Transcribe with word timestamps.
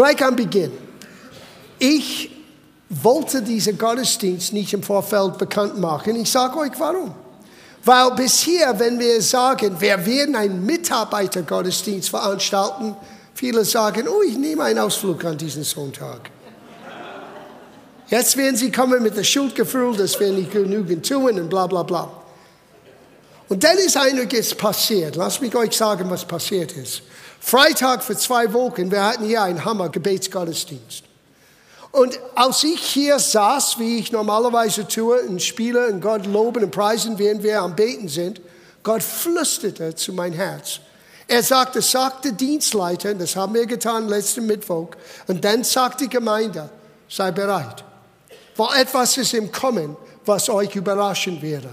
gleich 0.00 0.24
am 0.24 0.34
Beginn. 0.34 0.72
Ich 1.78 2.30
wollte 2.88 3.42
diesen 3.42 3.76
Gottesdienst 3.76 4.54
nicht 4.54 4.72
im 4.72 4.82
Vorfeld 4.82 5.36
bekannt 5.36 5.78
machen. 5.78 6.16
Ich 6.16 6.30
sage 6.30 6.58
euch 6.58 6.72
warum. 6.78 7.14
Weil 7.84 8.10
bisher, 8.12 8.78
wenn 8.78 8.98
wir 8.98 9.20
sagen, 9.20 9.78
wir 9.78 10.06
werden 10.06 10.36
einen 10.36 10.64
Mitarbeitergottesdienst 10.64 12.08
veranstalten, 12.08 12.96
viele 13.34 13.62
sagen, 13.66 14.08
oh, 14.08 14.22
ich 14.22 14.38
nehme 14.38 14.64
einen 14.64 14.78
Ausflug 14.78 15.22
an 15.26 15.36
diesem 15.36 15.64
Sonntag. 15.64 16.30
Jetzt 18.08 18.38
werden 18.38 18.56
sie 18.56 18.72
kommen 18.72 19.02
mit 19.02 19.18
dem 19.18 19.24
Schuldgefühl, 19.24 19.96
dass 19.96 20.18
wir 20.18 20.32
nicht 20.32 20.50
genügend 20.50 21.06
tun 21.06 21.38
und 21.38 21.50
bla 21.50 21.66
bla 21.66 21.82
bla. 21.82 22.10
Und 23.50 23.62
dann 23.62 23.76
ist 23.76 23.98
einiges 23.98 24.54
passiert. 24.54 25.16
Lass 25.16 25.42
mich 25.42 25.54
euch 25.54 25.76
sagen, 25.76 26.08
was 26.08 26.24
passiert 26.24 26.72
ist. 26.72 27.02
Freitag 27.40 28.04
für 28.04 28.16
zwei 28.16 28.52
Wochen, 28.52 28.90
wir 28.90 29.02
hatten 29.02 29.24
hier 29.24 29.42
einen 29.42 29.64
Hammer-Gebetsgottesdienst. 29.64 31.04
Und 31.90 32.20
als 32.36 32.62
ich 32.62 32.80
hier 32.80 33.18
saß, 33.18 33.78
wie 33.78 33.98
ich 33.98 34.12
normalerweise 34.12 34.86
tue, 34.86 35.22
und 35.22 35.42
spiele 35.42 35.88
und 35.88 36.00
Gott 36.00 36.26
loben 36.26 36.64
und 36.64 36.70
preisen, 36.70 37.18
während 37.18 37.42
wir 37.42 37.60
am 37.62 37.74
Beten 37.74 38.08
sind, 38.08 38.40
Gott 38.82 39.02
flüsterte 39.02 39.94
zu 39.94 40.12
mein 40.12 40.32
Herz. 40.32 40.80
Er 41.26 41.42
sagte, 41.42 41.82
sagte 41.82 42.32
Dienstleiter, 42.32 43.14
das 43.14 43.34
haben 43.34 43.54
wir 43.54 43.66
getan 43.66 44.08
letzten 44.08 44.46
Mittwoch, 44.46 44.90
und 45.26 45.44
dann 45.44 45.64
sagt 45.64 46.00
die 46.00 46.08
Gemeinde, 46.08 46.68
sei 47.08 47.32
bereit. 47.32 47.82
Weil 48.56 48.82
etwas 48.82 49.16
ist 49.16 49.34
im 49.34 49.50
Kommen, 49.50 49.96
was 50.26 50.48
euch 50.48 50.76
überraschen 50.76 51.40
werde. 51.42 51.70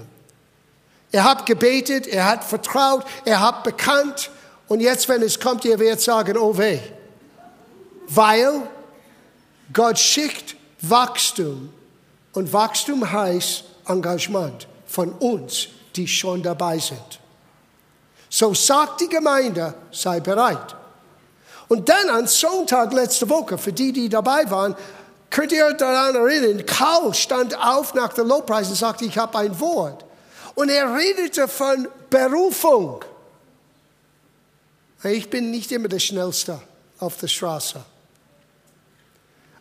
Er 1.12 1.24
hat 1.24 1.46
gebetet, 1.46 2.06
er 2.06 2.26
hat 2.26 2.44
vertraut, 2.44 3.04
er 3.24 3.40
hat 3.40 3.62
bekannt, 3.62 4.30
und 4.68 4.80
jetzt, 4.80 5.08
wenn 5.08 5.22
es 5.22 5.40
kommt, 5.40 5.64
ihr 5.64 5.78
werdet 5.78 6.00
sagen, 6.00 6.36
oh 6.36 6.56
weh. 6.56 6.78
Weil 8.08 8.62
Gott 9.72 9.98
schickt 9.98 10.56
Wachstum 10.80 11.72
und 12.32 12.52
Wachstum 12.52 13.10
heißt 13.10 13.64
Engagement 13.86 14.68
von 14.86 15.12
uns, 15.12 15.68
die 15.96 16.06
schon 16.06 16.42
dabei 16.42 16.78
sind. 16.78 17.18
So 18.30 18.52
sagt 18.54 19.00
die 19.00 19.08
Gemeinde, 19.08 19.74
sei 19.90 20.20
bereit. 20.20 20.76
Und 21.68 21.88
dann 21.88 22.08
am 22.10 22.26
Sonntag 22.26 22.92
letzte 22.92 23.28
Woche, 23.28 23.58
für 23.58 23.72
die, 23.72 23.92
die 23.92 24.08
dabei 24.08 24.50
waren, 24.50 24.74
könnt 25.30 25.52
ihr 25.52 25.72
daran 25.72 26.14
erinnern, 26.14 26.64
Karl 26.64 27.12
stand 27.14 27.58
auf 27.58 27.94
nach 27.94 28.12
der 28.12 28.24
Lobpreis 28.24 28.68
und 28.68 28.76
sagte, 28.76 29.04
ich 29.04 29.16
habe 29.16 29.38
ein 29.38 29.58
Wort. 29.60 30.04
Und 30.54 30.70
er 30.70 30.94
redete 30.94 31.46
von 31.46 31.88
Berufung. 32.08 33.04
Ich 35.04 35.30
bin 35.30 35.50
nicht 35.50 35.70
immer 35.70 35.88
der 35.88 36.00
Schnellste 36.00 36.60
auf 36.98 37.16
der 37.18 37.28
Straße. 37.28 37.80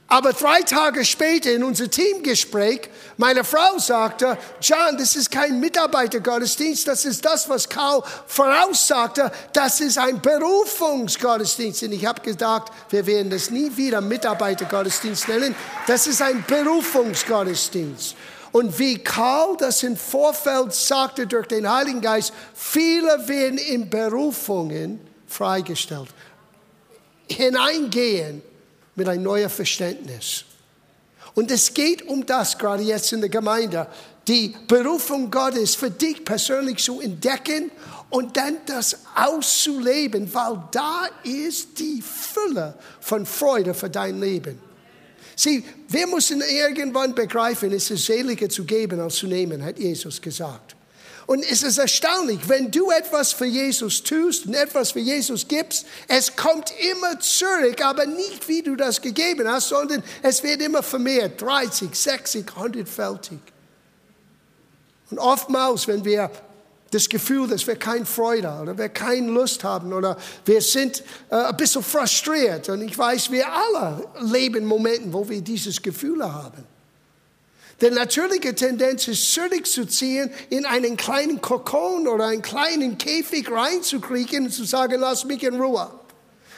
Aber 0.09 0.31
drei 0.31 0.61
Tage 0.61 1.03
später 1.03 1.51
in 1.51 1.65
unser 1.65 1.91
Teamgespräch, 1.91 2.89
meine 3.17 3.43
Frau 3.43 3.77
sagte, 3.77 4.37
John, 4.61 4.97
das 4.97 5.17
ist 5.17 5.29
kein 5.29 5.59
Mitarbeitergottesdienst, 5.59 6.87
das 6.87 7.03
ist 7.03 7.25
das, 7.25 7.49
was 7.49 7.67
Karl 7.67 8.01
voraussagte, 8.25 9.29
das 9.51 9.81
ist 9.81 9.97
ein 9.97 10.21
Berufungsgottesdienst. 10.21 11.83
Und 11.83 11.91
ich 11.91 12.05
habe 12.05 12.21
gedacht, 12.21 12.71
wir 12.89 13.05
werden 13.05 13.29
das 13.29 13.49
nie 13.49 13.69
wieder 13.75 13.99
Mitarbeitergottesdienst 13.99 15.27
nennen, 15.27 15.53
das 15.87 16.07
ist 16.07 16.21
ein 16.21 16.43
Berufungsgottesdienst. 16.47 18.15
Und 18.53 18.79
wie 18.79 18.99
Karl 18.99 19.57
das 19.57 19.83
im 19.83 19.97
Vorfeld 19.97 20.73
sagte 20.73 21.27
durch 21.27 21.47
den 21.47 21.69
Heiligen 21.69 21.99
Geist, 21.99 22.31
viele 22.53 23.27
werden 23.27 23.57
in 23.57 23.89
Berufungen 23.89 25.01
freigestellt. 25.27 26.09
Hineingehen 27.29 28.41
mit 28.95 29.07
einem 29.07 29.23
neuen 29.23 29.49
Verständnis. 29.49 30.45
Und 31.35 31.51
es 31.51 31.73
geht 31.73 32.07
um 32.07 32.25
das 32.25 32.57
gerade 32.57 32.83
jetzt 32.83 33.13
in 33.13 33.19
der 33.19 33.29
Gemeinde, 33.29 33.87
die 34.27 34.55
Berufung 34.67 35.29
Gottes 35.29 35.75
für 35.75 35.91
dich 35.91 36.25
persönlich 36.25 36.79
zu 36.79 36.99
entdecken 36.99 37.71
und 38.09 38.35
dann 38.37 38.57
das 38.65 38.97
auszuleben, 39.15 40.33
weil 40.33 40.63
da 40.71 41.07
ist 41.23 41.79
die 41.79 42.01
Fülle 42.01 42.75
von 42.99 43.25
Freude 43.25 43.73
für 43.73 43.89
dein 43.89 44.19
Leben. 44.19 44.59
Sieh, 45.35 45.63
wir 45.89 46.07
müssen 46.07 46.41
irgendwann 46.41 47.13
begreifen, 47.13 47.71
es 47.71 47.91
ist 47.91 48.05
seliger 48.05 48.49
zu 48.49 48.65
geben 48.65 48.99
als 48.99 49.15
zu 49.15 49.27
nehmen, 49.27 49.63
hat 49.63 49.77
Jesus 49.77 50.19
gesagt. 50.19 50.76
Und 51.27 51.43
es 51.43 51.61
ist 51.61 51.77
erstaunlich, 51.77 52.39
wenn 52.47 52.71
du 52.71 52.89
etwas 52.89 53.33
für 53.33 53.45
Jesus 53.45 54.01
tust 54.01 54.45
und 54.45 54.53
etwas 54.53 54.91
für 54.91 55.01
Jesus 55.01 55.45
gibst, 55.45 55.85
es 56.07 56.33
kommt 56.33 56.71
immer 56.93 57.19
zurück, 57.19 57.83
aber 57.83 58.05
nicht 58.05 58.47
wie 58.47 58.61
du 58.61 58.77
das 58.77 59.01
gegeben 59.01 59.45
hast, 59.45 59.67
sondern 59.67 60.01
es 60.23 60.41
wird 60.41 60.61
immer 60.61 60.81
vermehrt, 60.81 61.41
30, 61.41 61.93
60, 61.93 62.45
100-fältig. 62.45 63.39
Und 65.11 65.19
oftmals, 65.19 65.85
wenn 65.89 66.05
wir 66.05 66.31
das 66.91 67.09
Gefühl, 67.09 67.45
dass 67.49 67.67
wir 67.67 67.75
keine 67.75 68.05
Freude 68.05 68.47
oder 68.61 68.77
wir 68.77 68.87
keine 68.87 69.29
Lust 69.29 69.65
haben 69.65 69.91
oder 69.91 70.15
wir 70.45 70.61
sind 70.61 71.03
äh, 71.29 71.35
ein 71.35 71.57
bisschen 71.57 71.83
frustriert. 71.83 72.69
Und 72.69 72.81
ich 72.81 72.97
weiß, 72.97 73.29
wir 73.31 73.45
alle 73.51 74.07
leben 74.21 74.65
Momente, 74.65 75.11
wo 75.11 75.27
wir 75.27 75.41
dieses 75.41 75.81
Gefühl 75.81 76.23
haben. 76.23 76.76
Die 77.79 77.91
natürliche 77.91 78.55
Tendenz 78.55 79.07
ist, 79.07 79.33
zurückzuziehen, 79.33 80.31
in 80.49 80.65
einen 80.65 80.97
kleinen 80.97 81.41
Kokon 81.41 82.07
oder 82.07 82.27
einen 82.27 82.41
kleinen 82.41 82.97
Käfig 82.97 83.51
reinzukriegen 83.51 84.45
und 84.45 84.51
zu 84.51 84.63
sagen, 84.63 84.99
lass 84.99 85.25
mich 85.25 85.43
in 85.43 85.61
Ruhe. 85.61 85.87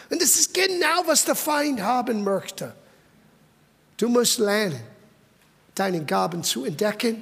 Und 0.10 0.22
das 0.22 0.40
ist 0.40 0.54
genau, 0.54 1.04
was 1.06 1.26
der 1.26 1.36
Feind 1.36 1.82
haben 1.82 2.24
möchte. 2.24 2.74
Du 3.98 4.08
musst 4.08 4.40
lernen, 4.40 4.80
deine 5.76 6.06
Gaben 6.06 6.42
zu 6.42 6.64
entdecken 6.64 7.22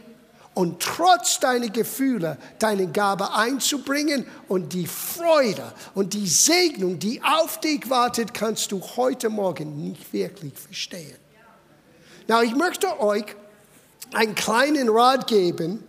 und 0.54 0.80
trotz 0.80 1.40
deiner 1.40 1.70
Gefühle 1.70 2.38
deine 2.60 2.88
Gabe 2.88 3.34
einzubringen 3.34 4.28
und 4.48 4.74
die 4.74 4.88
Freude 4.88 5.74
und 5.96 6.14
die 6.14 6.28
Segnung, 6.28 7.00
die 7.00 7.22
auf 7.24 7.60
dich 7.60 7.90
wartet, 7.90 8.34
kannst 8.34 8.72
du 8.72 8.82
heute 8.96 9.30
Morgen 9.30 9.90
nicht 9.90 10.14
wirklich 10.14 10.54
verstehen. 10.54 11.18
Now, 12.28 12.42
ich 12.42 12.56
möchte 12.56 13.00
euch 13.00 13.26
einen 14.14 14.36
kleinen 14.36 14.90
Rat 14.90 15.28
geben, 15.28 15.84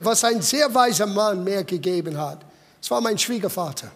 was 0.00 0.24
ein 0.24 0.42
sehr 0.42 0.74
weiser 0.74 1.06
Mann 1.06 1.44
mir 1.44 1.64
gegeben 1.64 2.18
hat. 2.18 2.40
Es 2.80 2.90
war 2.90 3.00
mein 3.00 3.18
Schwiegervater. 3.18 3.90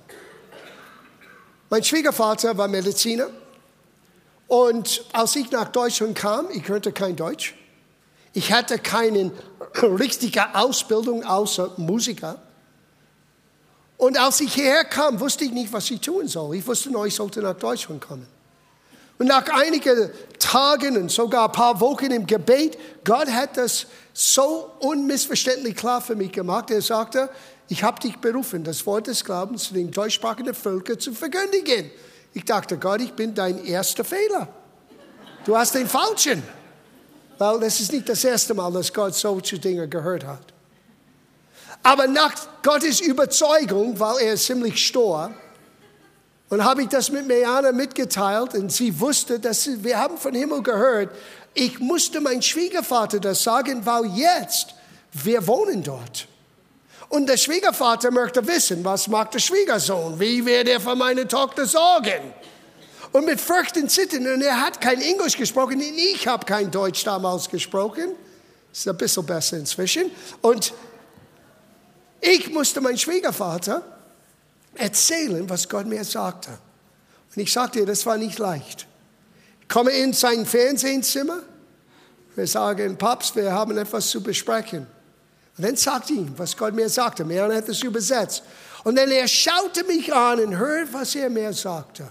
Mein 1.69 1.83
Schwiegervater 1.83 2.57
war 2.57 2.69
Mediziner 2.69 3.29
und 4.47 5.05
als 5.13 5.35
ich 5.37 5.51
nach 5.51 5.69
Deutschland 5.69 6.17
kam, 6.17 6.49
ich 6.51 6.65
konnte 6.65 6.93
kein 6.93 7.17
Deutsch. 7.17 7.55
Ich 8.33 8.53
hatte 8.53 8.79
keine 8.79 9.33
richtige 9.83 10.55
Ausbildung 10.55 11.25
außer 11.25 11.73
Musiker. 11.79 12.41
Und 13.97 14.19
als 14.19 14.41
ich 14.41 14.55
hierher 14.55 14.85
kam, 14.85 15.19
wusste 15.19 15.45
ich 15.45 15.53
nicht, 15.53 15.73
was 15.73 15.91
ich 15.91 16.01
tun 16.01 16.29
soll. 16.29 16.57
Ich 16.57 16.67
wusste 16.67 16.91
nur, 16.91 17.07
ich 17.07 17.15
sollte 17.15 17.41
nach 17.41 17.57
Deutschland 17.57 18.07
kommen. 18.07 18.27
Und 19.19 19.27
nach 19.27 19.47
einigen 19.49 20.11
Tagen 20.39 20.97
und 20.97 21.11
sogar 21.11 21.47
ein 21.47 21.53
paar 21.53 21.81
Wochen 21.81 22.11
im 22.11 22.27
Gebet, 22.27 22.79
Gott 23.05 23.29
hat 23.29 23.57
das 23.57 23.87
so 24.13 24.71
unmissverständlich 24.81 25.77
klar 25.77 26.01
für 26.01 26.15
mich 26.15 26.33
gemacht. 26.33 26.71
Er 26.71 26.83
sagte, 26.83 27.31
ich 27.69 27.83
habe 27.83 28.01
dich 28.01 28.17
berufen, 28.19 28.63
das 28.63 28.85
Wort 28.87 29.07
des 29.07 29.25
Glaubens 29.25 29.65
zu 29.65 29.75
den 29.75 29.91
deutschsprachigen 29.91 30.55
Völkern 30.55 30.99
zu 30.99 31.13
verkündigen. 31.13 31.91
Ich 32.33 32.45
dachte, 32.45 32.77
Gott, 32.77 33.01
ich 33.01 33.13
bin 33.13 33.35
dein 33.35 33.65
erster 33.65 34.05
Fehler. 34.05 34.49
Du 35.45 35.57
hast 35.57 35.75
den 35.75 35.89
falschen. 35.89 36.43
Weil 37.39 37.61
das 37.61 37.81
ist 37.81 37.93
nicht 37.93 38.09
das 38.09 38.25
erste 38.25 38.55
Mal, 38.55 38.73
dass 38.73 38.93
Gott 38.93 39.15
solche 39.15 39.59
Dinge 39.59 39.89
gehört 39.89 40.25
hat. 40.25 40.55
Aber 41.83 42.07
nach 42.07 42.33
Gottes 42.63 43.01
Überzeugung, 43.01 43.99
weil 44.01 44.19
er 44.23 44.37
ziemlich 44.37 44.85
stur, 44.85 45.31
und 46.49 46.65
habe 46.65 46.83
ich 46.83 46.89
das 46.89 47.11
mit 47.11 47.27
Meana 47.27 47.73
mitgeteilt 47.73 48.55
und 48.55 48.73
sie 48.73 49.01
wusste, 49.01 49.41
dass 49.41 49.65
sie, 49.65 49.83
wir 49.83 49.99
haben 49.99 50.17
von 50.17 50.35
Himmel 50.35 50.63
gehört. 50.63 51.11
Ich 51.55 51.81
musste 51.81 52.21
mein 52.21 52.43
Schwiegervater 52.43 53.19
das 53.19 53.43
sagen, 53.43 53.85
weil 53.85 54.07
jetzt 54.15 54.75
wir 55.13 55.47
wohnen 55.47 55.83
dort. 55.83 56.29
Und 57.09 57.29
der 57.29 57.37
Schwiegervater 57.37 58.11
möchte 58.11 58.47
wissen, 58.47 58.85
was 58.85 59.09
macht 59.09 59.35
der 59.35 59.39
Schwiegersohn? 59.39 60.19
Wie 60.19 60.45
wird 60.45 60.69
er 60.69 60.81
für 60.81 60.97
meine 60.97 61.27
Tochter 61.27 61.67
sorgen? 61.67 62.35
Und 63.13 63.25
mit 63.25 63.41
Furcht 63.41 63.77
und 63.77 63.91
und 64.13 64.43
er 64.43 64.61
hat 64.61 64.81
kein 64.81 65.01
Englisch 65.01 65.37
gesprochen, 65.37 65.81
ich 65.81 66.27
habe 66.27 66.45
kein 66.45 66.71
Deutsch 66.71 67.05
damals 67.05 67.49
gesprochen. 67.49 68.11
Ist 68.73 68.87
ein 68.89 68.97
bisschen 68.97 69.25
besser 69.25 69.57
inzwischen. 69.57 70.11
Und 70.43 70.75
ich 72.21 72.51
musste 72.51 72.81
mein 72.81 72.99
Schwiegervater 72.99 73.96
erzählen, 74.77 75.49
was 75.49 75.69
Gott 75.69 75.87
mir 75.87 76.05
sagte. 76.05 76.51
Und 77.35 77.43
ich 77.43 77.53
sagte 77.53 77.85
das 77.85 78.07
war 78.07 78.17
nicht 78.17 78.39
leicht. 78.39 78.87
Ich 79.61 79.69
komme 79.69 79.91
in 79.91 80.13
sein 80.13 80.47
Fernsehzimmer. 80.47 81.41
Wir 82.35 82.47
sagen, 82.47 82.97
Papst, 82.97 83.35
wir 83.37 83.53
haben 83.53 83.77
etwas 83.79 84.11
zu 84.11 84.23
besprechen. 84.23 84.87
Und 85.57 85.65
dann 85.65 85.77
sagte 85.77 86.13
ich 86.13 86.19
ihm, 86.21 86.33
was 86.37 86.57
Gott 86.57 86.75
mir 86.75 86.89
sagte. 86.89 87.25
Meron 87.25 87.55
hat 87.55 87.69
es 87.69 87.83
übersetzt. 87.83 88.43
Und 88.85 88.97
dann 88.97 89.11
er 89.11 89.27
schaute 89.27 89.85
mich 89.85 90.15
an 90.15 90.41
und 90.41 90.57
hörte, 90.57 90.93
was 90.93 91.15
er 91.15 91.31
mir 91.31 91.53
sagte. 91.53 92.09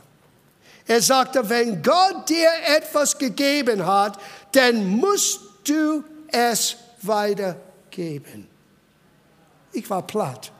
Er 0.88 1.02
sagte, 1.02 1.48
wenn 1.50 1.82
Gott 1.82 2.30
dir 2.30 2.50
etwas 2.78 3.18
gegeben 3.18 3.86
hat, 3.86 4.20
dann 4.52 4.88
musst 4.88 5.40
du 5.64 6.04
es 6.28 6.76
weitergeben. 7.02 8.48
Ich 9.72 9.90
war 9.90 10.06
platt. 10.06 10.52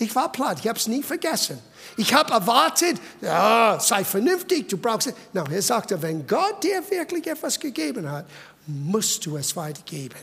Ich 0.00 0.16
war 0.16 0.32
platt, 0.32 0.60
ich 0.60 0.66
habe 0.66 0.78
es 0.78 0.88
nie 0.88 1.02
vergessen. 1.02 1.58
Ich 1.98 2.14
habe 2.14 2.32
erwartet, 2.32 2.96
ja, 3.20 3.78
sei 3.78 4.02
vernünftig, 4.02 4.66
du 4.66 4.78
brauchst 4.78 5.08
es. 5.08 5.14
No, 5.34 5.44
er 5.44 5.60
sagte, 5.60 6.00
wenn 6.00 6.26
Gott 6.26 6.64
dir 6.64 6.82
wirklich 6.90 7.26
etwas 7.26 7.60
gegeben 7.60 8.10
hat, 8.10 8.24
musst 8.66 9.26
du 9.26 9.36
es 9.36 9.54
weitergeben. 9.54 10.20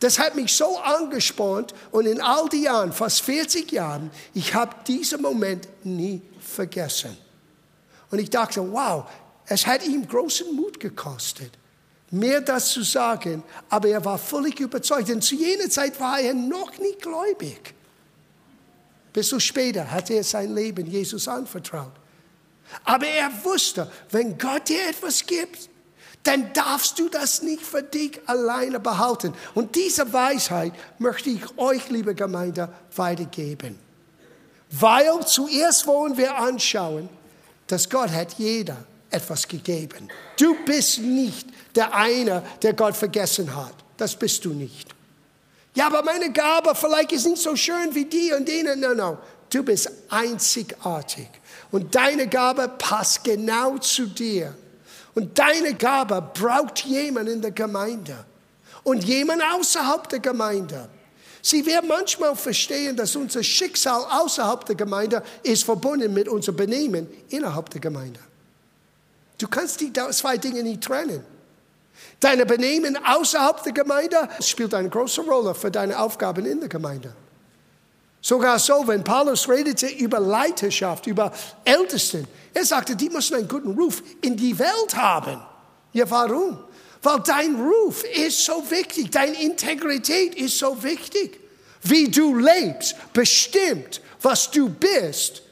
Das 0.00 0.18
hat 0.18 0.34
mich 0.34 0.52
so 0.52 0.78
angespornt 0.78 1.74
und 1.92 2.06
in 2.06 2.20
all 2.20 2.48
die 2.48 2.62
Jahren, 2.62 2.92
fast 2.92 3.22
40 3.22 3.70
Jahren, 3.70 4.10
ich 4.34 4.52
habe 4.52 4.74
diesen 4.84 5.22
Moment 5.22 5.68
nie 5.84 6.20
vergessen. 6.40 7.16
Und 8.10 8.18
ich 8.18 8.30
dachte, 8.30 8.72
wow, 8.72 9.04
es 9.46 9.64
hat 9.64 9.86
ihm 9.86 10.08
großen 10.08 10.56
Mut 10.56 10.80
gekostet, 10.80 11.52
mir 12.10 12.40
das 12.40 12.70
zu 12.70 12.82
sagen, 12.82 13.44
aber 13.68 13.90
er 13.90 14.04
war 14.04 14.18
völlig 14.18 14.58
überzeugt. 14.58 15.08
Denn 15.08 15.22
zu 15.22 15.36
jener 15.36 15.70
Zeit 15.70 16.00
war 16.00 16.18
er 16.18 16.34
noch 16.34 16.76
nicht 16.78 17.00
gläubig. 17.00 17.73
Bis 19.14 19.28
so 19.28 19.38
später 19.38 19.90
hat 19.90 20.10
er 20.10 20.24
sein 20.24 20.54
Leben 20.54 20.86
Jesus 20.86 21.28
anvertraut. 21.28 21.92
Aber 22.82 23.06
er 23.06 23.30
wusste, 23.44 23.90
wenn 24.10 24.36
Gott 24.36 24.68
dir 24.68 24.88
etwas 24.90 25.24
gibt, 25.24 25.70
dann 26.24 26.52
darfst 26.52 26.98
du 26.98 27.08
das 27.08 27.42
nicht 27.42 27.62
für 27.62 27.82
dich 27.82 28.20
alleine 28.26 28.80
behalten. 28.80 29.32
Und 29.54 29.76
diese 29.76 30.12
Weisheit 30.12 30.72
möchte 30.98 31.30
ich 31.30 31.42
euch, 31.58 31.88
liebe 31.90 32.14
Gemeinde, 32.14 32.68
weitergeben. 32.96 33.78
Weil 34.70 35.24
zuerst 35.26 35.86
wollen 35.86 36.16
wir 36.16 36.36
anschauen, 36.36 37.08
dass 37.68 37.88
Gott 37.88 38.10
hat 38.10 38.34
jeder 38.38 38.84
etwas 39.10 39.46
gegeben. 39.46 40.08
Du 40.38 40.56
bist 40.64 40.98
nicht 40.98 41.46
der 41.76 41.94
eine, 41.94 42.42
der 42.62 42.72
Gott 42.72 42.96
vergessen 42.96 43.54
hat. 43.54 43.74
Das 43.96 44.16
bist 44.16 44.44
du 44.44 44.50
nicht. 44.50 44.93
Ja, 45.74 45.86
aber 45.86 46.02
meine 46.02 46.32
Gabe 46.32 46.74
vielleicht 46.74 47.12
ist 47.12 47.26
nicht 47.26 47.42
so 47.42 47.56
schön 47.56 47.94
wie 47.94 48.04
die 48.04 48.32
und 48.32 48.48
denen. 48.48 48.80
No, 48.80 48.94
no. 48.94 49.18
Du 49.50 49.62
bist 49.62 49.90
einzigartig. 50.08 51.28
Und 51.70 51.94
deine 51.94 52.28
Gabe 52.28 52.68
passt 52.78 53.24
genau 53.24 53.78
zu 53.78 54.06
dir. 54.06 54.54
Und 55.14 55.38
deine 55.38 55.74
Gabe 55.74 56.22
braucht 56.34 56.80
jemand 56.80 57.28
in 57.28 57.42
der 57.42 57.50
Gemeinde. 57.50 58.24
Und 58.84 59.04
jemand 59.04 59.42
außerhalb 59.42 60.08
der 60.08 60.20
Gemeinde. 60.20 60.88
Sie 61.42 61.64
werden 61.66 61.88
manchmal 61.88 62.34
verstehen, 62.36 62.96
dass 62.96 63.14
unser 63.16 63.42
Schicksal 63.42 64.02
außerhalb 64.10 64.64
der 64.64 64.76
Gemeinde 64.76 65.22
ist 65.42 65.64
verbunden 65.64 66.12
mit 66.12 66.28
unserem 66.28 66.56
Benehmen 66.56 67.06
innerhalb 67.28 67.68
der 67.70 67.80
Gemeinde. 67.80 68.20
Du 69.36 69.48
kannst 69.48 69.80
die 69.80 69.92
zwei 69.92 70.38
Dinge 70.38 70.62
nicht 70.62 70.82
trennen. 70.82 71.24
Deine 72.24 72.46
Benehmen 72.46 72.96
außerhalb 73.04 73.62
der 73.64 73.74
Gemeinde 73.74 74.30
spielt 74.40 74.72
eine 74.72 74.88
große 74.88 75.20
Rolle 75.20 75.54
für 75.54 75.70
deine 75.70 75.98
Aufgaben 75.98 76.46
in 76.46 76.58
der 76.58 76.70
Gemeinde. 76.70 77.14
Sogar 78.22 78.58
so, 78.58 78.82
wenn 78.86 79.04
Paulus 79.04 79.46
redete 79.46 79.88
über 79.88 80.20
Leiterschaft, 80.20 81.06
über 81.06 81.30
Ältesten, 81.66 82.26
er 82.54 82.64
sagte, 82.64 82.96
die 82.96 83.10
müssen 83.10 83.34
einen 83.34 83.46
guten 83.46 83.78
Ruf 83.78 84.02
in 84.22 84.38
die 84.38 84.58
Welt 84.58 84.96
haben. 84.96 85.38
Ja, 85.92 86.10
warum? 86.10 86.58
Weil 87.02 87.20
dein 87.20 87.60
Ruf 87.60 88.04
ist 88.04 88.42
so 88.42 88.64
wichtig, 88.70 89.10
deine 89.10 89.42
Integrität 89.42 90.34
ist 90.34 90.58
so 90.58 90.82
wichtig. 90.82 91.38
Wie 91.82 92.08
du 92.08 92.38
lebst, 92.38 92.96
bestimmt, 93.12 94.00
was 94.22 94.50
du 94.50 94.70
bist 94.70 95.42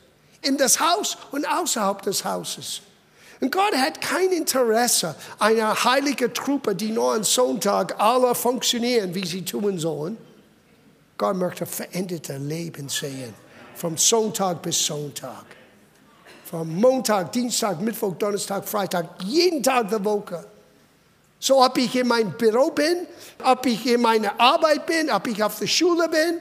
in 0.40 0.56
das 0.56 0.80
Haus 0.80 1.19
und 1.32 1.46
außerhalb 1.46 2.00
des 2.00 2.24
Hauses. 2.24 2.80
Und 3.43 3.50
Gott 3.50 3.77
hat 3.77 4.00
kein 4.00 4.31
Interesse 4.31 5.17
einer 5.41 5.83
heiligen 5.83 6.33
Truppe, 6.33 6.77
die 6.77 6.93
nur 6.93 7.15
am 7.15 7.25
Sonntag 7.25 7.99
alle 7.99 8.37
funktionieren, 8.37 9.12
wie 9.17 9.27
sie 9.27 9.44
tun 9.44 9.81
sollen. 9.81 10.17
Gott 11.19 11.35
möchte 11.35 11.67
veränderte 11.67 12.37
Leben 12.37 12.89
sehen, 12.89 13.35
vom 13.75 13.97
Sonntag 13.97 14.62
bis 14.62 14.87
Sonntag. 14.87 15.44
Vom 16.44 16.73
Montag, 16.81 17.33
Dienstag, 17.33 17.81
Mittwoch, 17.81 18.15
Donnerstag, 18.15 18.65
Freitag, 18.65 19.21
jeden 19.25 19.61
Tag 19.61 19.89
der 19.89 20.05
Woche. 20.05 20.47
So, 21.41 21.65
ob 21.65 21.77
ich 21.79 21.97
in 21.97 22.06
meinem 22.06 22.33
Büro 22.39 22.71
bin, 22.71 23.09
ob 23.43 23.67
ich 23.67 23.85
in 23.87 24.03
meiner 24.03 24.39
Arbeit 24.39 24.87
bin, 24.87 25.11
ob 25.11 25.27
ich 25.27 25.43
auf 25.43 25.59
der 25.59 25.67
Schule 25.67 26.09
bin, 26.09 26.41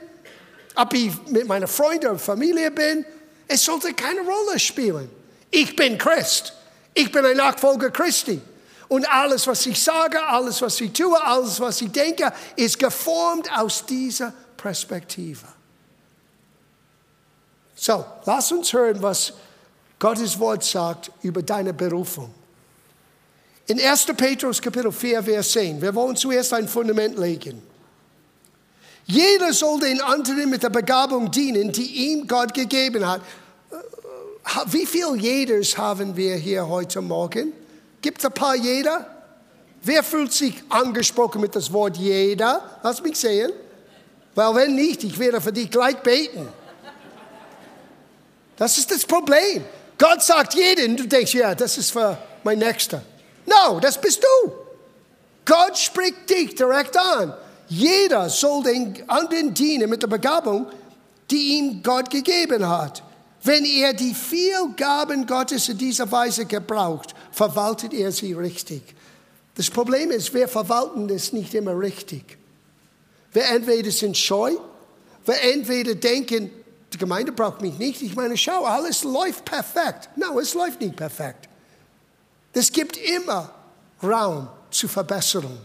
ob 0.76 0.94
ich 0.94 1.10
mit 1.26 1.48
meiner 1.48 1.66
Freunden 1.66 2.10
und 2.10 2.20
Familie 2.20 2.70
bin, 2.70 3.04
es 3.48 3.64
sollte 3.64 3.92
keine 3.92 4.20
Rolle 4.20 4.56
spielen. 4.60 5.10
Ich 5.50 5.74
bin 5.74 5.98
Christ. 5.98 6.52
Ich 6.94 7.10
bin 7.10 7.24
ein 7.24 7.36
Nachfolger 7.36 7.90
Christi. 7.90 8.40
Und 8.88 9.10
alles, 9.10 9.46
was 9.46 9.64
ich 9.64 9.82
sage, 9.82 10.22
alles, 10.22 10.60
was 10.60 10.80
ich 10.80 10.92
tue, 10.92 11.18
alles, 11.22 11.58
was 11.60 11.80
ich 11.80 11.90
denke, 11.90 12.30
ist 12.56 12.78
geformt 12.78 13.50
aus 13.56 13.86
dieser 13.86 14.34
Perspektive. 14.56 15.46
So, 17.74 18.04
lass 18.26 18.52
uns 18.52 18.72
hören, 18.72 19.00
was 19.00 19.32
Gottes 19.98 20.38
Wort 20.38 20.62
sagt 20.62 21.10
über 21.22 21.42
deine 21.42 21.72
Berufung. 21.72 22.34
In 23.66 23.80
1. 23.80 24.06
Petrus 24.16 24.60
Kapitel 24.60 24.92
4, 24.92 25.22
Vers 25.22 25.52
10, 25.52 25.80
wir 25.80 25.94
wollen 25.94 26.14
zuerst 26.14 26.52
ein 26.52 26.68
Fundament 26.68 27.18
legen. 27.18 27.62
Jeder 29.06 29.52
soll 29.52 29.80
den 29.80 30.00
anderen 30.00 30.50
mit 30.50 30.62
der 30.62 30.70
Begabung 30.70 31.30
dienen, 31.30 31.72
die 31.72 32.10
ihm 32.10 32.26
Gott 32.26 32.52
gegeben 32.52 33.06
hat. 33.06 33.20
Wie 34.66 34.86
viele 34.86 35.16
Jeders 35.16 35.76
haben 35.78 36.16
wir 36.16 36.36
hier 36.36 36.68
heute 36.68 37.00
Morgen? 37.00 37.52
Gibt 38.00 38.18
es 38.18 38.24
ein 38.26 38.32
paar 38.32 38.56
Jeder? 38.56 39.06
Wer 39.82 40.04
fühlt 40.04 40.32
sich 40.32 40.62
angesprochen 40.68 41.40
mit 41.40 41.56
das 41.56 41.72
Wort 41.72 41.96
jeder? 41.96 42.78
Lass 42.82 43.02
mich 43.02 43.18
sehen. 43.18 43.50
Weil 44.34 44.54
wenn 44.54 44.74
nicht, 44.76 45.02
ich 45.02 45.18
werde 45.18 45.40
für 45.40 45.52
dich 45.52 45.70
gleich 45.70 45.96
beten. 45.96 46.48
Das 48.56 48.78
ist 48.78 48.90
das 48.90 49.04
Problem. 49.04 49.64
Gott 49.98 50.22
sagt 50.22 50.54
jeden, 50.54 50.96
du 50.96 51.06
denkst, 51.06 51.34
ja, 51.34 51.54
das 51.54 51.78
ist 51.78 51.90
für 51.90 52.16
mein 52.44 52.58
Nächster. 52.60 53.02
No, 53.44 53.80
das 53.80 54.00
bist 54.00 54.22
du. 54.22 54.52
Gott 55.44 55.76
spricht 55.76 56.30
dich 56.30 56.54
direkt 56.54 56.96
an. 56.96 57.34
Jeder 57.68 58.28
soll 58.30 58.62
den 58.62 59.02
anderen 59.08 59.52
dienen 59.52 59.90
mit 59.90 60.02
der 60.02 60.06
Begabung, 60.06 60.66
die 61.28 61.58
ihm 61.58 61.82
Gott 61.82 62.08
gegeben 62.08 62.68
hat. 62.68 63.02
Wenn 63.44 63.64
er 63.64 63.92
die 63.92 64.14
vier 64.14 64.72
Gaben 64.76 65.26
Gottes 65.26 65.68
in 65.68 65.78
dieser 65.78 66.10
Weise 66.10 66.46
gebraucht, 66.46 67.14
verwaltet 67.32 67.92
er 67.92 68.12
sie 68.12 68.34
richtig. 68.34 68.82
Das 69.54 69.68
Problem 69.68 70.10
ist, 70.10 70.32
wir 70.32 70.48
verwalten 70.48 71.08
das 71.08 71.32
nicht 71.32 71.52
immer 71.54 71.78
richtig. 71.78 72.38
Wir 73.32 73.46
entweder 73.46 73.90
sind 73.90 74.16
scheu, 74.16 74.52
wir 75.24 75.42
entweder 75.42 75.94
denken, 75.94 76.50
die 76.92 76.98
Gemeinde 76.98 77.32
braucht 77.32 77.60
mich 77.60 77.78
nicht. 77.78 78.02
Ich 78.02 78.14
meine, 78.14 78.36
schau, 78.36 78.64
alles 78.64 79.02
läuft 79.02 79.44
perfekt. 79.44 80.10
Nein, 80.16 80.36
es 80.38 80.54
läuft 80.54 80.80
nicht 80.80 80.96
perfekt. 80.96 81.48
Es 82.52 82.70
gibt 82.70 82.96
immer 82.96 83.50
Raum 84.02 84.48
zur 84.70 84.90
Verbesserung. 84.90 85.58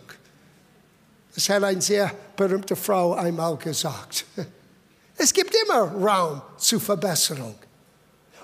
Das 1.35 1.49
hat 1.49 1.63
eine 1.63 1.81
sehr 1.81 2.11
berühmte 2.35 2.75
Frau 2.75 3.13
einmal 3.13 3.55
gesagt. 3.57 4.25
Es 5.19 5.33
gibt 5.33 5.55
immer 5.65 5.93
Raum 5.93 6.43
zur 6.57 6.79
Verbesserung. 6.79 7.55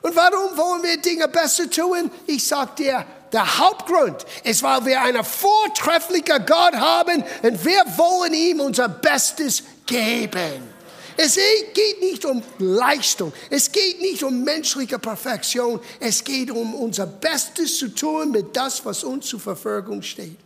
Und 0.04 0.16
warum 0.18 0.56
wollen 0.58 0.84
wir 0.84 0.98
Dinge 0.98 1.28
besser 1.30 1.70
tun? 1.70 2.12
Ich 2.28 2.46
sage 2.46 2.72
dir, 2.78 3.06
der 3.32 3.58
Hauptgrund 3.58 4.26
ist, 4.44 4.62
weil 4.62 4.86
wir 4.86 5.02
einen 5.02 5.24
vortrefflichen 5.24 6.46
Gott 6.46 6.76
haben 6.76 7.24
und 7.42 7.66
wir 7.66 7.84
wollen 7.98 8.34
ihm 8.34 8.60
unser 8.60 8.90
Bestes 8.90 9.64
geben. 9.86 10.74
Es 11.16 11.36
geht 11.36 12.02
nicht 12.02 12.26
um 12.26 12.44
Leistung, 12.60 13.32
es 13.50 13.72
geht 13.72 14.02
nicht 14.02 14.24
um 14.24 14.44
menschliche 14.44 15.00
Perfektion, 15.00 15.80
es 16.00 16.24
geht 16.24 16.52
um 16.52 16.76
unser 16.76 17.06
Bestes 17.06 17.78
zu 17.78 17.88
tun 17.88 18.32
mit 18.32 18.56
das, 18.58 18.84
was 18.84 19.04
uns 19.04 19.28
zur 19.28 19.40
Verfügung 19.40 20.02
steht. 20.02 20.38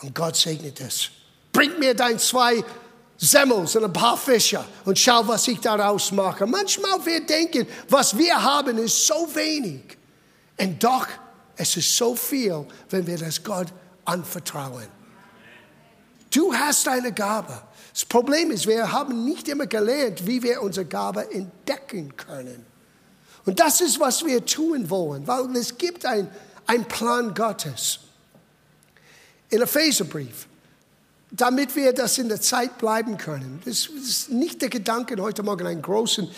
Und 0.00 0.14
Gott 0.14 0.36
segnet 0.36 0.80
es. 0.80 1.10
Bring 1.52 1.78
mir 1.78 1.94
dein 1.94 2.18
zwei 2.18 2.64
Semmels 3.20 3.74
und 3.74 3.84
ein 3.84 3.92
paar 3.92 4.16
Fische 4.16 4.64
und 4.84 4.96
schau, 4.96 5.26
was 5.26 5.48
ich 5.48 5.58
daraus 5.58 6.12
mache. 6.12 6.46
Manchmal 6.46 7.04
wir 7.04 7.26
denken, 7.26 7.66
was 7.88 8.16
wir 8.16 8.40
haben, 8.40 8.78
ist 8.78 9.06
so 9.06 9.28
wenig. 9.34 9.82
Und 10.56 10.82
doch, 10.82 11.06
es 11.56 11.76
ist 11.76 11.96
so 11.96 12.14
viel, 12.14 12.64
wenn 12.90 13.06
wir 13.06 13.18
das 13.18 13.42
Gott 13.42 13.66
anvertrauen. 14.04 14.86
Du 16.30 16.54
hast 16.54 16.86
eine 16.86 17.12
Gabe. 17.12 17.60
Das 17.92 18.04
Problem 18.04 18.52
ist, 18.52 18.68
wir 18.68 18.92
haben 18.92 19.24
nicht 19.24 19.48
immer 19.48 19.66
gelernt, 19.66 20.24
wie 20.24 20.40
wir 20.40 20.62
unsere 20.62 20.86
Gabe 20.86 21.28
entdecken 21.32 22.16
können. 22.16 22.64
Und 23.44 23.58
das 23.58 23.80
ist, 23.80 23.98
was 23.98 24.24
wir 24.24 24.44
tun 24.44 24.88
wollen, 24.88 25.26
weil 25.26 25.56
es 25.56 25.76
gibt 25.76 26.06
einen 26.06 26.28
Plan 26.86 27.34
Gottes. 27.34 27.98
In 29.48 29.62
Epheserbrief, 29.62 30.46
damit 31.30 31.76
wir 31.76 31.92
das 31.92 32.18
in 32.18 32.28
der 32.28 32.40
Zeit 32.40 32.78
bleiben 32.78 33.18
können. 33.18 33.60
Das 33.64 33.86
ist 33.86 34.30
nicht 34.30 34.62
der 34.62 34.70
Gedanke, 34.70 35.20
heute 35.20 35.42
Morgen 35.42 35.66
einen 35.66 35.82
großen 35.82 36.28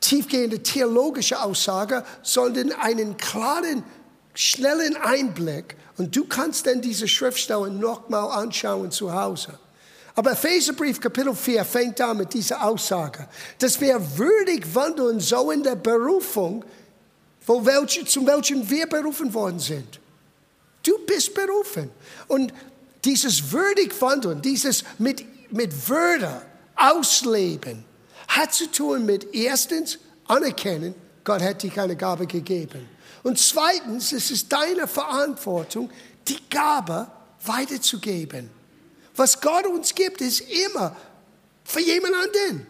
tiefgehende 0.00 0.62
theologische 0.62 1.40
Aussage, 1.40 2.04
sondern 2.22 2.72
einen 2.72 3.16
klaren, 3.16 3.84
schnellen 4.34 4.96
Einblick. 4.96 5.76
Und 5.98 6.16
du 6.16 6.24
kannst 6.24 6.66
dann 6.66 6.80
diese 6.80 7.06
Schriftstelle 7.06 7.70
nochmal 7.70 8.30
anschauen 8.42 8.90
zu 8.90 9.12
Hause. 9.12 9.58
Aber 10.14 10.32
Epheserbrief 10.32 11.00
Kapitel 11.00 11.34
4 11.34 11.64
fängt 11.64 12.00
an 12.00 12.18
mit 12.18 12.34
dieser 12.34 12.62
Aussage, 12.64 13.28
dass 13.58 13.80
wir 13.80 14.00
würdig 14.18 14.74
wandeln 14.74 15.20
so 15.20 15.50
in 15.50 15.62
der 15.62 15.76
Berufung, 15.76 16.64
wo 17.46 17.64
welche, 17.64 18.04
zum 18.04 18.26
welchen 18.26 18.68
wir 18.68 18.86
berufen 18.86 19.32
worden 19.32 19.58
sind. 19.58 20.00
Du 20.84 20.98
bist 21.06 21.34
berufen. 21.34 21.90
Und 22.28 22.52
dieses 23.04 23.52
würdig 23.52 24.00
wandeln, 24.00 24.42
dieses 24.42 24.84
mit, 24.98 25.24
mit 25.52 25.88
Würde 25.88 26.42
ausleben, 26.76 27.84
hat 28.28 28.54
zu 28.54 28.70
tun 28.70 29.04
mit 29.04 29.34
erstens 29.34 29.98
anerkennen, 30.26 30.94
Gott 31.24 31.42
hat 31.42 31.62
dir 31.62 31.70
keine 31.70 31.96
Gabe 31.96 32.26
gegeben. 32.26 32.88
Und 33.22 33.38
zweitens, 33.38 34.12
es 34.12 34.30
ist 34.30 34.52
deine 34.52 34.88
Verantwortung, 34.88 35.90
die 36.26 36.38
Gabe 36.50 37.08
weiterzugeben. 37.44 38.50
Was 39.14 39.40
Gott 39.40 39.66
uns 39.66 39.94
gibt, 39.94 40.20
ist 40.20 40.40
immer 40.40 40.96
für 41.64 41.80
jemand 41.80 42.14
anderen. 42.14 42.66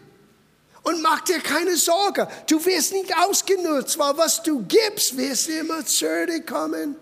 Und 0.83 1.01
mach 1.01 1.21
dir 1.21 1.39
keine 1.39 1.77
Sorge, 1.77 2.27
du 2.47 2.63
wirst 2.65 2.91
nicht 2.91 3.15
ausgenutzt, 3.17 3.97
weil 3.97 4.17
was 4.17 4.43
du 4.43 4.63
gibst, 4.63 5.17
wirst 5.17 5.47
immer 5.49 5.85
zurückkommen. 5.85 6.97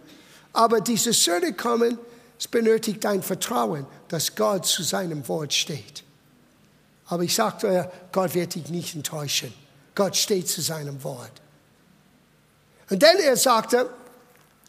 Aber 0.54 0.82
dieses 0.82 1.22
Zurückkommen, 1.24 1.98
es 2.41 2.48
benötigt 2.48 3.03
dein 3.03 3.21
Vertrauen, 3.21 3.86
dass 4.07 4.36
Gott 4.36 4.65
zu 4.65 4.81
seinem 4.81 5.27
Wort 5.27 5.53
steht. 5.53 6.03
Aber 7.05 7.21
ich 7.21 7.36
sagte 7.36 7.67
euch, 7.67 7.86
Gott 8.12 8.33
wird 8.33 8.55
dich 8.55 8.67
nicht 8.69 8.95
enttäuschen. 8.95 9.53
Gott 9.93 10.15
steht 10.15 10.50
zu 10.50 10.60
seinem 10.60 11.03
Wort. 11.03 11.33
Und 12.89 13.03
dann 13.03 13.17
er 13.17 13.38
sagte 13.38 13.91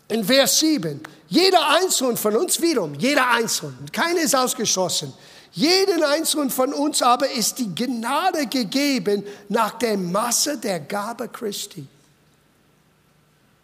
in 0.08 0.22
Vers 0.22 0.58
7, 0.58 1.00
jeder 1.28 1.66
Einzelne 1.70 2.18
von 2.18 2.36
uns 2.36 2.60
wiederum, 2.60 2.92
jeder 2.92 3.30
Einzelne, 3.30 3.72
keiner 3.90 4.20
ist 4.20 4.36
ausgeschlossen, 4.36 5.14
jeden 5.52 6.02
Einzelnen 6.02 6.50
von 6.50 6.74
uns 6.74 7.00
aber 7.00 7.30
ist 7.30 7.58
die 7.58 7.74
Gnade 7.74 8.48
gegeben 8.48 9.24
nach 9.48 9.78
der 9.78 9.96
Masse 9.96 10.58
der 10.58 10.80
Gabe 10.80 11.26
Christi. 11.26 11.86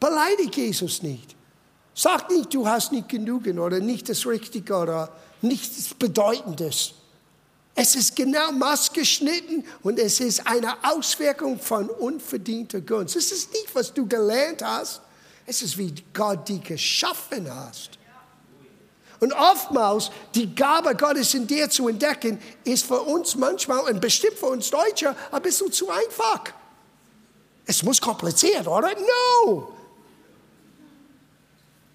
Beleidige 0.00 0.62
Jesus 0.62 1.02
nicht. 1.02 1.37
Sag 1.98 2.30
nicht, 2.30 2.54
du 2.54 2.64
hast 2.64 2.92
nicht 2.92 3.08
genug 3.08 3.48
oder 3.48 3.80
nicht 3.80 4.08
das 4.08 4.24
Richtige 4.24 4.72
oder 4.72 5.10
nichts 5.42 5.92
Bedeutendes. 5.94 6.92
Es 7.74 7.96
ist 7.96 8.14
genau 8.14 8.52
maßgeschnitten 8.52 9.64
und 9.82 9.98
es 9.98 10.20
ist 10.20 10.46
eine 10.46 10.76
Auswirkung 10.84 11.58
von 11.58 11.90
unverdienter 11.90 12.82
Gunst. 12.82 13.16
Es 13.16 13.32
ist 13.32 13.52
nicht, 13.52 13.74
was 13.74 13.92
du 13.92 14.06
gelernt 14.06 14.62
hast, 14.62 15.00
es 15.44 15.60
ist, 15.60 15.76
wie 15.76 15.92
Gott 16.14 16.48
dich 16.48 16.62
geschaffen 16.62 17.52
hast. 17.52 17.90
Und 19.18 19.32
oftmals 19.32 20.12
die 20.36 20.54
Gabe 20.54 20.94
Gottes 20.94 21.34
in 21.34 21.48
dir 21.48 21.68
zu 21.68 21.88
entdecken, 21.88 22.40
ist 22.62 22.86
für 22.86 23.00
uns 23.00 23.34
manchmal 23.34 23.80
und 23.92 24.00
bestimmt 24.00 24.38
für 24.38 24.46
uns 24.46 24.70
Deutsche 24.70 25.16
ein 25.32 25.42
bisschen 25.42 25.72
zu 25.72 25.90
einfach. 25.90 26.44
Es 27.66 27.82
muss 27.82 28.00
kompliziert, 28.00 28.68
oder? 28.68 28.92
No! 29.44 29.77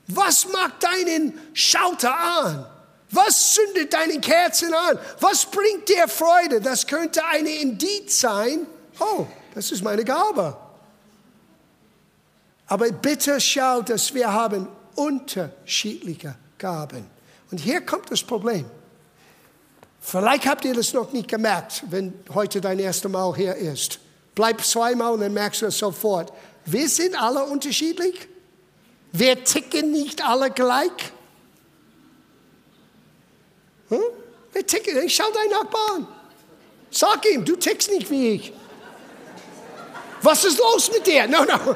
Was 0.07 0.47
macht 0.51 0.83
deinen 0.83 1.39
Schalter 1.53 2.15
an? 2.15 2.65
Was 3.11 3.53
zündet 3.53 3.93
deine 3.93 4.19
Kerzen 4.19 4.73
an? 4.73 4.97
Was 5.19 5.45
bringt 5.45 5.87
dir 5.87 6.07
Freude? 6.07 6.59
Das 6.59 6.87
könnte 6.87 7.23
eine 7.25 7.49
Indiz 7.49 8.19
sein. 8.19 8.65
Oh, 8.99 9.27
das 9.53 9.71
ist 9.71 9.83
meine 9.83 10.03
Gabe. 10.03 10.57
Aber 12.67 12.91
bitte 12.91 13.39
schau, 13.39 13.81
dass 13.81 14.13
wir 14.13 14.31
haben 14.33 14.67
unterschiedliche 14.95 16.35
Gaben. 16.57 17.05
Und 17.51 17.59
hier 17.59 17.81
kommt 17.81 18.09
das 18.09 18.23
Problem. 18.23 18.65
Vielleicht 20.01 20.47
habt 20.47 20.65
ihr 20.65 20.73
das 20.73 20.91
noch 20.91 21.13
nicht 21.13 21.27
gemerkt, 21.27 21.83
wenn 21.89 22.13
heute 22.33 22.59
dein 22.59 22.79
erstes 22.79 23.11
Mal 23.11 23.35
hier 23.35 23.55
ist. 23.55 23.99
Bleib 24.35 24.61
zweimal 24.65 25.13
und 25.13 25.21
dann 25.21 25.33
merkst 25.33 25.61
du 25.61 25.67
es 25.67 25.77
sofort. 25.77 26.33
Wir 26.65 26.89
sind 26.89 27.15
alle 27.21 27.43
unterschiedlich. 27.43 28.27
Wir 29.13 29.43
ticken 29.43 29.91
nicht 29.91 30.25
alle 30.25 30.49
gleich. 30.49 30.91
Hm? 33.89 34.01
Wir 34.51 34.65
ticken, 34.65 35.07
schau 35.09 35.31
deinen 35.31 35.51
Nachbarn. 35.51 36.07
Sag 36.89 37.23
ihm, 37.31 37.45
du 37.45 37.55
tickst 37.55 37.91
nicht 37.91 38.09
wie 38.09 38.29
ich. 38.29 38.53
Was 40.23 40.43
ist 40.45 40.57
los 40.57 40.91
mit 40.91 41.05
dir? 41.05 41.27
No, 41.27 41.43
no. 41.43 41.75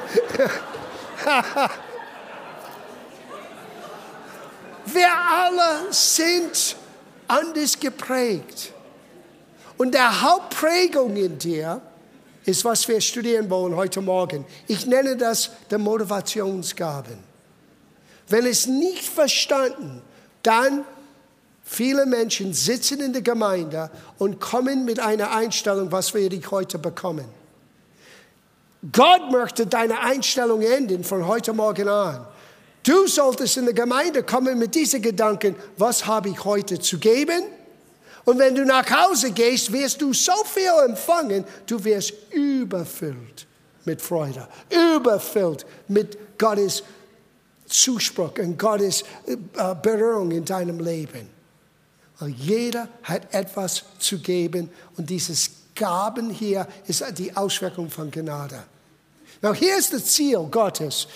Wir 4.86 5.08
alle 5.12 5.92
sind 5.92 6.76
anders 7.26 7.78
geprägt. 7.78 8.72
Und 9.76 9.92
der 9.92 10.22
Hauptprägung 10.22 11.14
in 11.16 11.38
dir 11.38 11.82
ist, 12.46 12.64
was 12.64 12.88
wir 12.88 13.00
studieren 13.00 13.50
wollen 13.50 13.76
heute 13.76 14.00
Morgen. 14.00 14.46
Ich 14.66 14.86
nenne 14.86 15.16
das 15.16 15.50
der 15.70 15.78
Motivationsgaben. 15.78 17.27
Wenn 18.28 18.46
es 18.46 18.66
nicht 18.66 19.04
verstanden, 19.04 20.02
dann 20.42 20.84
viele 21.64 22.06
Menschen 22.06 22.52
sitzen 22.52 23.00
in 23.00 23.12
der 23.12 23.22
Gemeinde 23.22 23.90
und 24.18 24.40
kommen 24.40 24.84
mit 24.84 25.00
einer 25.00 25.30
Einstellung, 25.32 25.92
was 25.92 26.14
wir 26.14 26.30
heute 26.50 26.78
bekommen. 26.78 27.26
Gott 28.92 29.30
möchte 29.30 29.66
deine 29.66 30.00
Einstellung 30.00 30.62
ändern 30.62 31.04
von 31.04 31.26
heute 31.26 31.52
Morgen 31.52 31.88
an. 31.88 32.26
Du 32.84 33.06
solltest 33.06 33.56
in 33.56 33.64
der 33.64 33.74
Gemeinde 33.74 34.22
kommen 34.22 34.58
mit 34.58 34.74
diesen 34.74 35.02
Gedanken, 35.02 35.56
was 35.76 36.06
habe 36.06 36.28
ich 36.28 36.44
heute 36.44 36.78
zu 36.78 36.98
geben? 36.98 37.42
Und 38.24 38.38
wenn 38.38 38.54
du 38.54 38.64
nach 38.64 38.88
Hause 38.88 39.30
gehst, 39.32 39.72
wirst 39.72 40.00
du 40.00 40.12
so 40.12 40.32
viel 40.44 40.70
empfangen, 40.86 41.44
du 41.66 41.82
wirst 41.82 42.12
überfüllt 42.30 43.46
mit 43.84 44.00
Freude, 44.00 44.46
überfüllt 44.70 45.66
mit 45.88 46.38
Gottes 46.38 46.82
Zuspruch 47.68 48.38
und 48.38 48.58
Gottes 48.58 49.04
äh, 49.26 49.36
Berührung 49.82 50.30
in 50.30 50.44
deinem 50.44 50.80
Leben. 50.80 51.28
Weil 52.18 52.30
jeder 52.30 52.88
hat 53.02 53.32
etwas 53.32 53.84
zu 53.98 54.18
geben 54.18 54.70
und 54.96 55.08
dieses 55.08 55.50
Gaben 55.74 56.30
hier 56.30 56.66
ist 56.86 57.04
die 57.16 57.36
Auswirkung 57.36 57.88
von 57.88 58.10
Gnade. 58.10 58.64
Now, 59.40 59.54
hier 59.54 59.78
ist 59.78 59.92
das 59.92 60.06
Ziel 60.06 60.38
Gottes. 60.50 61.06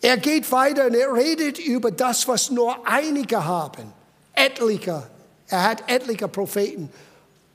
Er 0.00 0.16
geht 0.16 0.50
weiter 0.52 0.86
und 0.86 0.94
er 0.94 1.12
redet 1.12 1.58
über 1.58 1.90
das, 1.90 2.26
was 2.28 2.50
nur 2.50 2.86
einige 2.86 3.44
haben. 3.44 3.92
Etliche. 4.32 5.02
Er 5.48 5.62
hat 5.64 5.90
etliche 5.90 6.28
Propheten, 6.28 6.88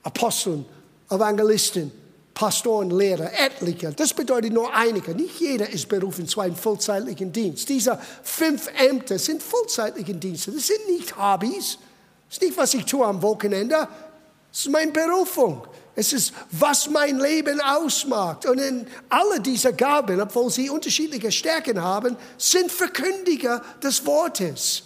Aposteln, 0.03 0.65
Evangelisten, 1.09 1.91
Pastoren, 2.35 2.91
Lehrer, 2.91 3.31
etliche. 3.33 3.93
Das 3.93 4.13
bedeutet 4.13 4.51
nur 4.51 4.71
einige. 4.75 5.15
Nicht 5.15 5.39
jeder 5.39 5.69
ist 5.69 5.87
berufen 5.87 6.27
zu 6.27 6.41
einem 6.41 6.55
vollzeitlichen 6.55 7.31
Dienst. 7.31 7.69
Diese 7.69 7.97
fünf 8.23 8.69
Ämter 8.77 9.17
sind 9.17 9.41
vollzeitliche 9.41 10.13
Dienste. 10.13 10.51
Das 10.51 10.67
sind 10.67 10.85
nicht 10.89 11.17
Hobbys. 11.17 11.77
Das 12.27 12.37
ist 12.37 12.41
nicht, 12.41 12.57
was 12.57 12.73
ich 12.73 12.83
tue 12.83 13.05
am 13.05 13.21
Wochenende. 13.21 13.87
Das 14.51 14.59
ist 14.59 14.69
meine 14.69 14.91
Berufung. 14.91 15.65
Es 15.95 16.11
ist, 16.11 16.33
was 16.51 16.89
mein 16.89 17.19
Leben 17.19 17.61
ausmacht. 17.61 18.45
Und 18.45 18.59
in 18.59 18.85
alle 19.07 19.39
diese 19.39 19.71
Gaben, 19.73 20.19
obwohl 20.19 20.51
sie 20.51 20.69
unterschiedliche 20.69 21.31
Stärken 21.31 21.81
haben, 21.81 22.17
sind 22.37 22.69
Verkündiger 22.69 23.63
des 23.81 24.05
Wortes. 24.05 24.83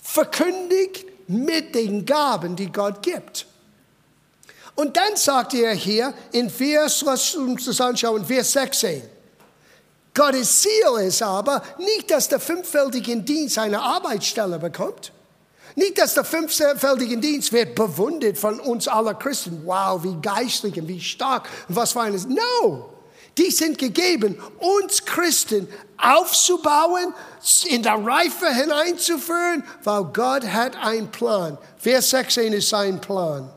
Verkündigt 0.00 1.04
mit 1.28 1.74
den 1.74 2.06
Gaben, 2.06 2.56
die 2.56 2.72
Gott 2.72 3.02
gibt. 3.02 3.46
Und 4.74 4.96
dann 4.96 5.16
sagt 5.16 5.54
er 5.54 5.74
hier 5.74 6.14
in 6.32 6.48
Vers, 6.48 7.02
lass 7.04 7.34
uns 7.34 7.66
das 7.66 7.80
anschauen, 7.80 8.24
Vers 8.24 8.52
16. 8.52 9.02
Gottes 10.14 10.62
Ziel 10.62 11.06
ist 11.06 11.22
aber 11.22 11.62
nicht, 11.78 12.10
dass 12.10 12.28
der 12.28 12.40
fünffältige 12.40 13.16
Dienst 13.18 13.58
eine 13.58 13.80
Arbeitsstelle 13.80 14.58
bekommt. 14.58 15.12
Nicht, 15.74 15.96
dass 15.98 16.14
der 16.14 16.24
fünffeldige 16.24 17.16
Dienst 17.16 17.52
wird 17.52 17.74
bewundert 17.74 18.36
von 18.36 18.60
uns 18.60 18.88
aller 18.88 19.14
Christen. 19.14 19.62
Wow, 19.64 20.02
wie 20.04 20.16
geistlich 20.20 20.78
und 20.78 20.86
wie 20.86 21.00
stark 21.00 21.48
und 21.68 21.76
was 21.76 21.92
für 21.92 22.02
eines. 22.02 22.26
No! 22.26 22.90
Die 23.38 23.50
sind 23.50 23.78
gegeben, 23.78 24.38
uns 24.58 25.06
Christen 25.06 25.66
aufzubauen, 25.96 27.14
in 27.64 27.82
der 27.82 27.94
Reife 27.94 28.52
hineinzuführen, 28.54 29.64
weil 29.84 30.04
Gott 30.12 30.44
hat 30.44 30.76
einen 30.76 31.10
Plan. 31.10 31.56
Vers 31.78 32.10
16 32.10 32.52
ist 32.52 32.68
sein 32.68 33.00
Plan 33.00 33.50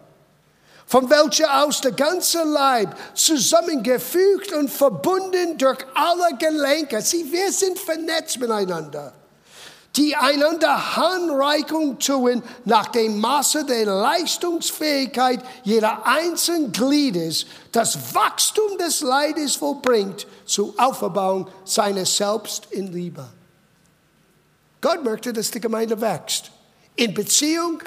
von 0.88 1.10
welcher 1.10 1.64
aus 1.64 1.82
der 1.82 1.94
ganze 1.94 2.44
Leib 2.44 2.96
zusammengefügt 3.16 4.54
und 4.54 4.70
verbunden 4.70 5.58
durch 5.58 5.80
alle 5.96 6.38
Gelenke, 6.38 7.02
sie, 7.02 7.32
wir 7.32 7.52
sind 7.52 7.80
vernetzt 7.80 8.40
miteinander, 8.40 9.14
die 9.96 10.16
einander 10.16 10.96
Handreichung 10.96 11.98
tun 11.98 12.44
nach 12.66 12.88
dem 12.88 13.20
Maße 13.20 13.66
der 13.66 13.86
Leistungsfähigkeit 13.86 15.44
jeder 15.64 16.06
einzelnen 16.06 16.72
Gliedes, 16.72 17.48
das 17.72 18.14
Wachstum 18.14 18.78
des 18.78 19.02
Leides 19.02 19.56
vollbringt 19.56 20.28
zur 20.46 20.74
Auferbauung 20.78 21.48
seines 21.64 22.16
Selbst 22.16 22.68
in 22.72 22.94
Liebe. 22.94 23.26
Gott 24.82 25.04
möchte, 25.04 25.34
dass 25.34 25.50
die 25.50 25.62
Gemeinde 25.62 26.00
wächst. 26.00 26.52
In 26.96 27.14
Beziehung, 27.14 27.82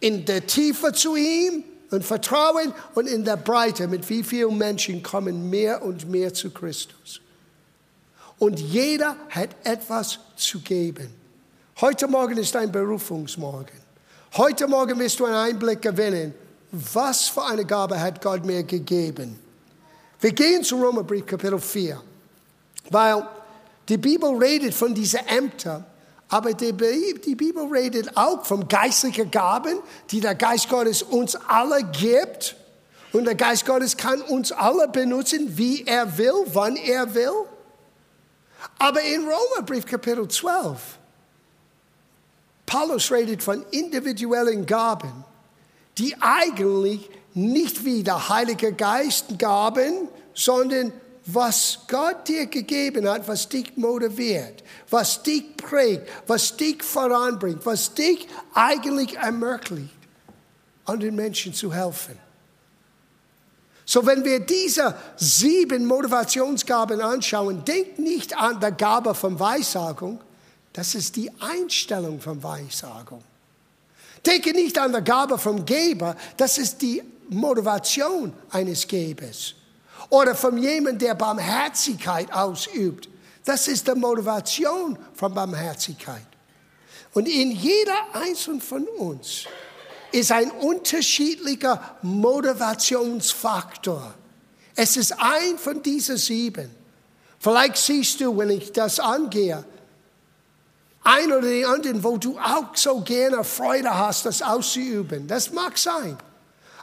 in 0.00 0.24
der 0.24 0.44
Tiefe 0.44 0.92
zu 0.92 1.14
ihm 1.14 1.62
und 1.90 2.04
Vertrauen 2.04 2.72
und 2.94 3.08
in 3.08 3.24
der 3.24 3.36
Breite, 3.36 3.88
mit 3.88 4.08
wie 4.08 4.22
vielen 4.22 4.58
Menschen 4.58 5.02
kommen 5.02 5.50
mehr 5.50 5.82
und 5.82 6.08
mehr 6.08 6.32
zu 6.34 6.50
Christus. 6.50 7.20
Und 8.38 8.60
jeder 8.60 9.16
hat 9.30 9.50
etwas 9.64 10.18
zu 10.36 10.60
geben. 10.60 11.08
Heute 11.80 12.06
Morgen 12.08 12.36
ist 12.36 12.54
ein 12.56 12.70
Berufungsmorgen. 12.70 13.80
Heute 14.36 14.66
Morgen 14.66 14.98
wirst 14.98 15.18
du 15.20 15.24
einen 15.24 15.36
Einblick 15.36 15.80
gewinnen, 15.80 16.34
was 16.70 17.28
für 17.28 17.44
eine 17.44 17.64
Gabe 17.64 17.98
hat 17.98 18.20
Gott 18.20 18.44
mir 18.44 18.62
gegeben. 18.62 19.38
Wir 20.20 20.32
gehen 20.32 20.62
zu 20.64 20.82
Römerbrief 20.82 21.24
Kapitel 21.24 21.58
4, 21.58 22.00
weil 22.90 23.26
die 23.88 23.96
Bibel 23.96 24.30
redet 24.36 24.74
von 24.74 24.94
diesen 24.94 25.20
Ämtern 25.26 25.84
aber 26.28 26.54
die, 26.54 26.72
Bibel 26.72 27.66
redet 27.70 28.16
auch 28.16 28.44
von 28.44 28.66
geistlichen 28.66 29.30
Gaben, 29.30 29.78
die 30.10 30.20
der 30.20 30.34
Geist 30.34 30.68
Gottes 30.68 31.02
uns 31.02 31.36
alle 31.36 31.84
gibt. 31.84 32.56
Und 33.12 33.24
der 33.24 33.36
Geist 33.36 33.64
Gottes 33.64 33.96
kann 33.96 34.20
uns 34.22 34.50
alle 34.50 34.88
benutzen, 34.88 35.56
wie 35.56 35.84
er 35.84 36.18
will, 36.18 36.34
wann 36.46 36.76
er 36.76 37.14
will. 37.14 37.46
Aber 38.78 39.00
in 39.02 39.22
Römerbrief 39.22 39.86
Kapitel 39.86 40.26
12, 40.26 40.98
Paulus 42.66 43.12
redet 43.12 43.42
von 43.42 43.64
individuellen 43.70 44.66
Gaben, 44.66 45.24
die 45.98 46.16
eigentlich 46.20 47.08
nicht 47.34 47.84
wie 47.84 48.02
der 48.02 48.28
Heilige 48.28 48.72
Geist 48.72 49.38
Gaben, 49.38 50.08
sondern 50.34 50.92
was 51.26 51.80
Gott 51.88 52.28
dir 52.28 52.46
gegeben 52.46 53.08
hat, 53.08 53.26
was 53.26 53.48
dich 53.48 53.76
motiviert, 53.76 54.62
was 54.88 55.22
dich 55.22 55.56
prägt, 55.56 56.08
was 56.28 56.56
dich 56.56 56.82
voranbringt, 56.82 57.66
was 57.66 57.92
dich 57.92 58.28
eigentlich 58.54 59.16
ermöglicht, 59.16 59.90
anderen 60.84 61.16
Menschen 61.16 61.52
zu 61.52 61.74
helfen. 61.74 62.16
So, 63.84 64.04
wenn 64.06 64.24
wir 64.24 64.40
diese 64.40 64.96
sieben 65.16 65.86
Motivationsgaben 65.86 67.00
anschauen, 67.00 67.64
denk 67.64 67.98
nicht 67.98 68.36
an 68.36 68.60
die 68.60 68.72
Gabe 68.72 69.14
von 69.14 69.38
Weissagung, 69.38 70.20
das 70.72 70.94
ist 70.94 71.16
die 71.16 71.30
Einstellung 71.40 72.20
von 72.20 72.42
Weissagung. 72.42 73.22
Denke 74.24 74.52
nicht 74.52 74.78
an 74.78 74.92
die 74.92 75.02
Gabe 75.02 75.38
vom 75.38 75.64
Geber, 75.64 76.16
das 76.36 76.58
ist 76.58 76.82
die 76.82 77.02
Motivation 77.28 78.32
eines 78.50 78.86
Gebers 78.86 79.55
oder 80.10 80.34
von 80.34 80.58
jemandem, 80.58 80.98
der 80.98 81.14
Barmherzigkeit 81.14 82.32
ausübt. 82.32 83.08
Das 83.44 83.68
ist 83.68 83.86
die 83.86 83.94
Motivation 83.94 84.98
von 85.14 85.34
Barmherzigkeit. 85.34 86.26
Und 87.14 87.28
in 87.28 87.52
jeder 87.52 87.94
einzelnen 88.12 88.60
von 88.60 88.84
uns 88.84 89.46
ist 90.12 90.30
ein 90.32 90.50
unterschiedlicher 90.50 91.96
Motivationsfaktor. 92.02 94.14
Es 94.74 94.96
ist 94.96 95.12
ein 95.18 95.58
von 95.58 95.82
diesen 95.82 96.16
sieben. 96.16 96.70
Vielleicht 97.38 97.76
siehst 97.76 98.20
du, 98.20 98.36
wenn 98.36 98.50
ich 98.50 98.72
das 98.72 98.98
angehe, 99.00 99.64
ein 101.02 101.32
oder 101.32 101.48
die 101.48 101.64
anderen, 101.64 102.02
wo 102.02 102.18
du 102.18 102.38
auch 102.38 102.74
so 102.74 103.00
gerne 103.00 103.44
Freude 103.44 103.96
hast, 103.96 104.26
das 104.26 104.42
auszuüben. 104.42 105.28
Das 105.28 105.52
mag 105.52 105.78
sein. 105.78 106.18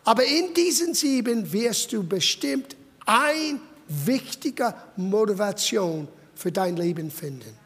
Aber 0.05 0.23
in 0.23 0.53
diesen 0.53 0.93
sieben 0.93 1.51
wirst 1.51 1.91
du 1.91 2.03
bestimmt 2.03 2.77
ein 3.05 3.59
wichtiger 3.87 4.75
Motivation 4.95 6.07
für 6.35 6.51
dein 6.51 6.75
Leben 6.75 7.11
finden. 7.11 7.57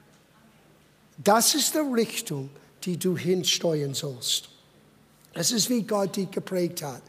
Das 1.17 1.55
ist 1.55 1.73
die 1.73 1.79
Richtung, 1.79 2.49
die 2.83 2.97
du 2.97 3.17
hinsteuern 3.17 3.93
sollst. 3.93 4.49
Das 5.33 5.51
ist, 5.51 5.69
wie 5.69 5.83
Gott 5.83 6.15
dich 6.15 6.31
geprägt 6.31 6.81
hat. 6.81 7.01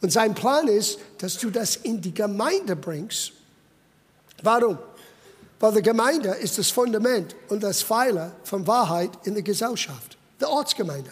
Und 0.00 0.10
sein 0.10 0.34
Plan 0.34 0.66
ist, 0.68 0.98
dass 1.18 1.38
du 1.38 1.50
das 1.50 1.76
in 1.76 2.00
die 2.00 2.14
Gemeinde 2.14 2.74
bringst. 2.74 3.32
Warum? 4.42 4.78
Weil 5.58 5.74
die 5.74 5.82
Gemeinde 5.82 6.30
ist 6.30 6.58
das 6.58 6.70
Fundament 6.70 7.36
und 7.48 7.62
das 7.62 7.82
Pfeiler 7.82 8.32
von 8.44 8.66
Wahrheit 8.66 9.10
in 9.24 9.34
der 9.34 9.42
Gesellschaft. 9.42 10.16
Die 10.40 10.46
Ortsgemeinde. 10.46 11.10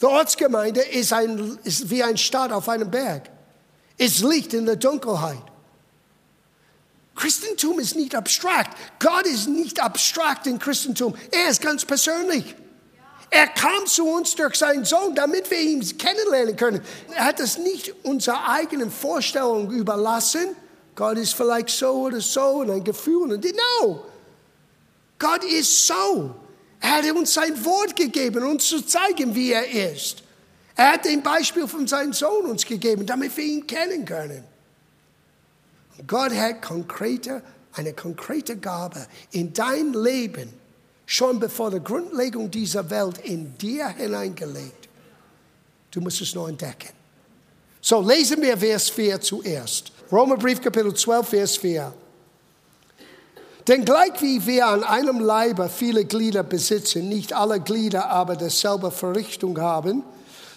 Die 0.00 0.06
Ortsgemeinde 0.06 0.80
ist, 0.80 1.12
ein, 1.12 1.58
ist 1.64 1.90
wie 1.90 2.02
ein 2.02 2.16
Stadt 2.16 2.50
auf 2.52 2.68
einem 2.68 2.90
Berg. 2.90 3.30
Es 3.98 4.20
liegt 4.20 4.54
in 4.54 4.66
der 4.66 4.76
Dunkelheit. 4.76 5.42
Christentum 7.14 7.78
ist 7.78 7.96
nicht 7.96 8.14
abstrakt. 8.14 8.76
Gott 8.98 9.26
ist 9.26 9.48
nicht 9.48 9.80
abstrakt 9.80 10.46
in 10.46 10.58
Christentum. 10.58 11.14
Er 11.30 11.48
ist 11.48 11.62
ganz 11.62 11.84
persönlich. 11.84 12.54
Er 13.30 13.48
kam 13.48 13.86
zu 13.86 14.06
uns 14.06 14.34
durch 14.34 14.54
seinen 14.54 14.84
Sohn, 14.84 15.14
damit 15.14 15.50
wir 15.50 15.58
ihn 15.58 15.80
kennenlernen 15.98 16.56
können. 16.56 16.80
Er 17.14 17.24
hat 17.24 17.40
es 17.40 17.58
nicht 17.58 17.92
unserer 18.04 18.48
eigenen 18.48 18.90
Vorstellung 18.90 19.70
überlassen. 19.70 20.54
Gott 20.94 21.16
ist 21.18 21.34
vielleicht 21.34 21.70
so 21.70 21.92
oder 21.92 22.20
so 22.20 22.40
und 22.40 22.70
ein 22.70 22.84
Gefühl. 22.84 23.32
Und 23.32 23.44
no. 23.44 24.04
Gott 25.18 25.42
ist 25.44 25.86
so. 25.86 26.34
Er 26.80 26.90
hat 26.90 27.10
uns 27.12 27.34
sein 27.34 27.64
Wort 27.64 27.96
gegeben, 27.96 28.44
uns 28.44 28.68
zu 28.68 28.82
zeigen, 28.82 29.34
wie 29.34 29.52
er 29.52 29.92
ist. 29.92 30.22
Er 30.76 30.92
hat 30.92 31.06
ein 31.06 31.22
Beispiel 31.22 31.66
von 31.66 31.86
seinem 31.86 32.12
Sohn 32.12 32.44
uns 32.44 32.64
gegeben, 32.64 33.06
damit 33.06 33.34
wir 33.36 33.44
ihn 33.44 33.66
kennen 33.66 34.04
können. 34.04 34.44
Gott 36.06 36.32
hat 36.32 36.60
konkrete, 36.60 37.42
eine 37.72 37.94
konkrete 37.94 38.56
Gabe 38.56 39.06
in 39.32 39.52
dein 39.54 39.94
Leben 39.94 40.52
schon 41.06 41.38
bevor 41.38 41.70
der 41.70 41.80
Grundlegung 41.80 42.50
dieser 42.50 42.90
Welt 42.90 43.18
in 43.18 43.56
dir 43.56 43.88
hineingelegt. 43.88 44.88
Du 45.90 46.00
musst 46.00 46.20
es 46.20 46.34
nur 46.34 46.48
entdecken. 46.48 46.90
So, 47.80 48.00
lesen 48.00 48.42
wir 48.42 48.58
Vers 48.58 48.90
4 48.90 49.20
zuerst. 49.20 49.92
Römerbrief 50.12 50.60
Kapitel 50.60 50.92
12, 50.92 51.28
Vers 51.28 51.56
4. 51.56 51.92
Denn 53.68 53.84
gleich 53.84 54.20
wie 54.20 54.44
wir 54.44 54.66
an 54.66 54.84
einem 54.84 55.20
Leibe 55.20 55.68
viele 55.68 56.04
Glieder 56.04 56.42
besitzen, 56.42 57.08
nicht 57.08 57.32
alle 57.32 57.60
Glieder 57.60 58.10
aber 58.10 58.36
dasselbe 58.36 58.90
Verrichtung 58.90 59.58
haben, 59.60 60.04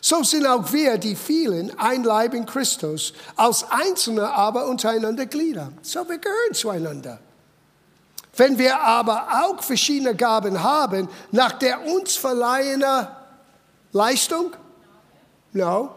so 0.02 0.24
sind 0.24 0.46
auch 0.46 0.72
wir, 0.72 0.98
die 0.98 1.16
vielen, 1.16 1.78
ein 1.78 2.04
Leib 2.04 2.34
in 2.34 2.46
Christus, 2.46 3.14
als 3.36 3.66
Einzelne 3.70 4.32
aber 4.32 4.68
untereinander 4.68 5.26
Glieder. 5.26 5.72
So 5.82 6.08
wir 6.08 6.18
gehören 6.18 6.54
zueinander. 6.54 7.20
Wenn 8.36 8.58
wir 8.58 8.80
aber 8.80 9.28
auch 9.44 9.62
verschiedene 9.62 10.16
Gaben 10.16 10.64
haben, 10.64 11.10
nach 11.32 11.54
der 11.54 11.86
uns 11.86 12.16
verleihenen 12.16 13.08
Leistung? 13.92 14.56
No. 15.52 15.96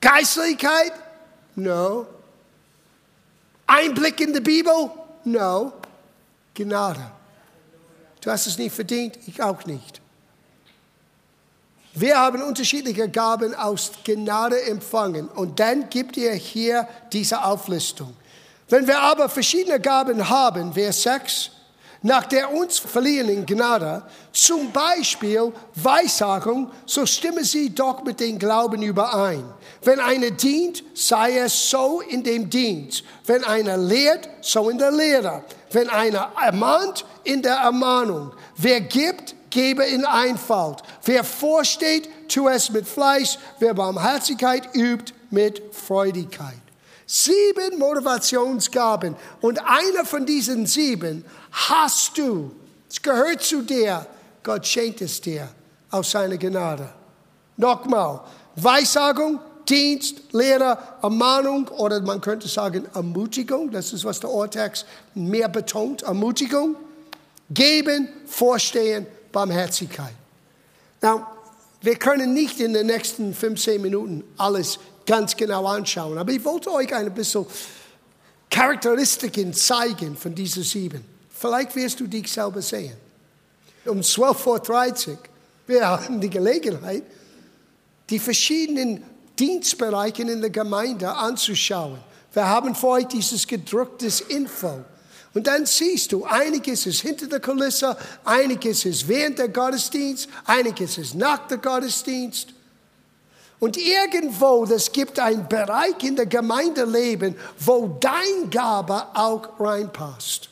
Geistlichkeit? 0.00 0.92
No. 1.54 2.06
Einblick 3.66 4.20
in 4.20 4.32
die 4.32 4.40
Bibel? 4.40 4.90
No. 5.24 5.72
Gnade. 6.54 7.10
Du 8.20 8.30
hast 8.30 8.46
es 8.46 8.56
nicht 8.56 8.74
verdient, 8.74 9.18
ich 9.26 9.42
auch 9.42 9.64
nicht. 9.64 10.01
Wir 11.94 12.18
haben 12.18 12.42
unterschiedliche 12.42 13.08
Gaben 13.08 13.54
aus 13.54 13.92
Gnade 14.04 14.62
empfangen. 14.62 15.28
Und 15.28 15.60
dann 15.60 15.90
gibt 15.90 16.16
ihr 16.16 16.32
hier 16.32 16.88
diese 17.12 17.44
Auflistung. 17.44 18.14
Wenn 18.68 18.86
wir 18.86 19.00
aber 19.00 19.28
verschiedene 19.28 19.78
Gaben 19.78 20.30
haben, 20.30 20.72
Vers 20.72 21.02
6, 21.02 21.50
nach 22.00 22.24
der 22.24 22.52
uns 22.52 22.78
verliehenen 22.78 23.44
Gnade, 23.44 24.02
zum 24.32 24.72
Beispiel 24.72 25.52
Weissagung, 25.74 26.70
so 26.86 27.04
stimme 27.04 27.44
sie 27.44 27.74
doch 27.74 28.02
mit 28.02 28.18
dem 28.18 28.38
Glauben 28.38 28.82
überein. 28.82 29.44
Wenn 29.84 30.00
einer 30.00 30.30
dient, 30.30 30.82
sei 30.94 31.38
es 31.38 31.70
so 31.70 32.00
in 32.00 32.24
dem 32.24 32.48
Dienst. 32.48 33.04
Wenn 33.26 33.44
einer 33.44 33.76
lehrt, 33.76 34.28
so 34.40 34.70
in 34.70 34.78
der 34.78 34.90
Lehre. 34.90 35.44
Wenn 35.70 35.90
einer 35.90 36.32
ermahnt, 36.42 37.04
in 37.24 37.42
der 37.42 37.56
Ermahnung. 37.56 38.32
Wer 38.56 38.80
gibt, 38.80 39.34
gebe 39.52 39.84
in 39.84 40.04
Einfalt. 40.04 40.82
Wer 41.04 41.22
vorsteht, 41.22 42.08
tu 42.28 42.48
es 42.48 42.70
mit 42.70 42.88
Fleiß. 42.88 43.38
Wer 43.60 43.74
Barmherzigkeit 43.74 44.74
übt, 44.74 45.12
mit 45.30 45.62
Freudigkeit. 45.72 46.60
Sieben 47.06 47.78
Motivationsgaben. 47.78 49.14
Und 49.40 49.60
einer 49.60 50.04
von 50.04 50.26
diesen 50.26 50.66
sieben 50.66 51.24
hast 51.52 52.18
du. 52.18 52.50
Es 52.90 53.00
gehört 53.00 53.42
zu 53.42 53.62
dir. 53.62 54.06
Gott 54.42 54.66
schenkt 54.66 55.02
es 55.02 55.20
dir 55.20 55.48
aus 55.90 56.10
seiner 56.10 56.38
Gnade. 56.38 56.88
Nochmal. 57.56 58.20
Weissagung, 58.56 59.38
Dienst, 59.68 60.32
Lehre, 60.32 60.78
Ermahnung 61.02 61.68
oder 61.68 62.00
man 62.00 62.20
könnte 62.20 62.48
sagen 62.48 62.86
Ermutigung. 62.94 63.70
Das 63.70 63.92
ist, 63.92 64.04
was 64.04 64.20
der 64.20 64.30
Ortex 64.30 64.84
mehr 65.14 65.48
betont. 65.48 66.02
Ermutigung. 66.02 66.76
Geben, 67.50 68.08
vorstehen, 68.26 69.06
Barmherzigkeit. 69.32 70.14
Now, 71.00 71.26
wir 71.80 71.96
können 71.96 72.32
nicht 72.32 72.60
in 72.60 72.74
den 72.74 72.86
nächsten 72.86 73.34
15 73.34 73.82
Minuten 73.82 74.22
alles 74.36 74.78
ganz 75.04 75.36
genau 75.36 75.66
anschauen, 75.66 76.16
aber 76.16 76.30
ich 76.30 76.44
wollte 76.44 76.70
euch 76.70 76.94
ein 76.94 77.12
bisschen 77.12 77.44
Charakteristiken 78.48 79.52
zeigen 79.52 80.16
von 80.16 80.34
diesen 80.34 80.62
sieben. 80.62 81.04
Vielleicht 81.30 81.74
wirst 81.74 81.98
du 81.98 82.06
dich 82.06 82.30
selber 82.30 82.62
sehen. 82.62 82.96
Um 83.84 84.00
12.30 84.00 85.08
Uhr, 85.08 85.18
wir 85.66 85.88
haben 85.88 86.20
die 86.20 86.30
Gelegenheit, 86.30 87.02
die 88.10 88.18
verschiedenen 88.18 89.02
Dienstbereiche 89.38 90.22
in 90.22 90.40
der 90.40 90.50
Gemeinde 90.50 91.10
anzuschauen. 91.12 91.98
Wir 92.32 92.46
haben 92.46 92.74
für 92.74 92.88
euch 92.88 93.06
dieses 93.08 93.46
gedrucktes 93.46 94.20
Info. 94.20 94.84
Und 95.34 95.46
dann 95.46 95.64
siehst 95.64 96.12
du, 96.12 96.24
einiges 96.24 96.86
ist 96.86 97.00
hinter 97.00 97.26
der 97.26 97.40
Kulisse, 97.40 97.96
einiges 98.24 98.84
ist 98.84 99.08
während 99.08 99.38
der 99.38 99.48
Gottesdienst, 99.48 100.28
einiges 100.44 100.98
ist 100.98 101.14
nach 101.14 101.46
der 101.46 101.58
Gottesdienst. 101.58 102.48
Und 103.58 103.76
irgendwo, 103.76 104.66
das 104.66 104.90
gibt 104.90 105.18
einen 105.18 105.48
Bereich 105.48 106.02
in 106.02 106.16
der 106.16 106.26
Gemeindeleben, 106.26 107.36
wo 107.60 107.96
dein 108.00 108.50
Gabe 108.50 109.06
auch 109.14 109.58
reinpasst. 109.58 110.50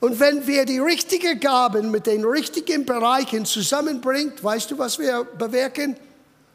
Und 0.00 0.18
wenn 0.18 0.46
wir 0.46 0.64
die 0.64 0.78
richtigen 0.78 1.38
Gaben 1.38 1.90
mit 1.90 2.06
den 2.06 2.24
richtigen 2.24 2.84
Bereichen 2.84 3.44
zusammenbringt, 3.44 4.42
weißt 4.42 4.70
du, 4.70 4.78
was 4.78 4.98
wir 4.98 5.24
bewirken? 5.24 5.96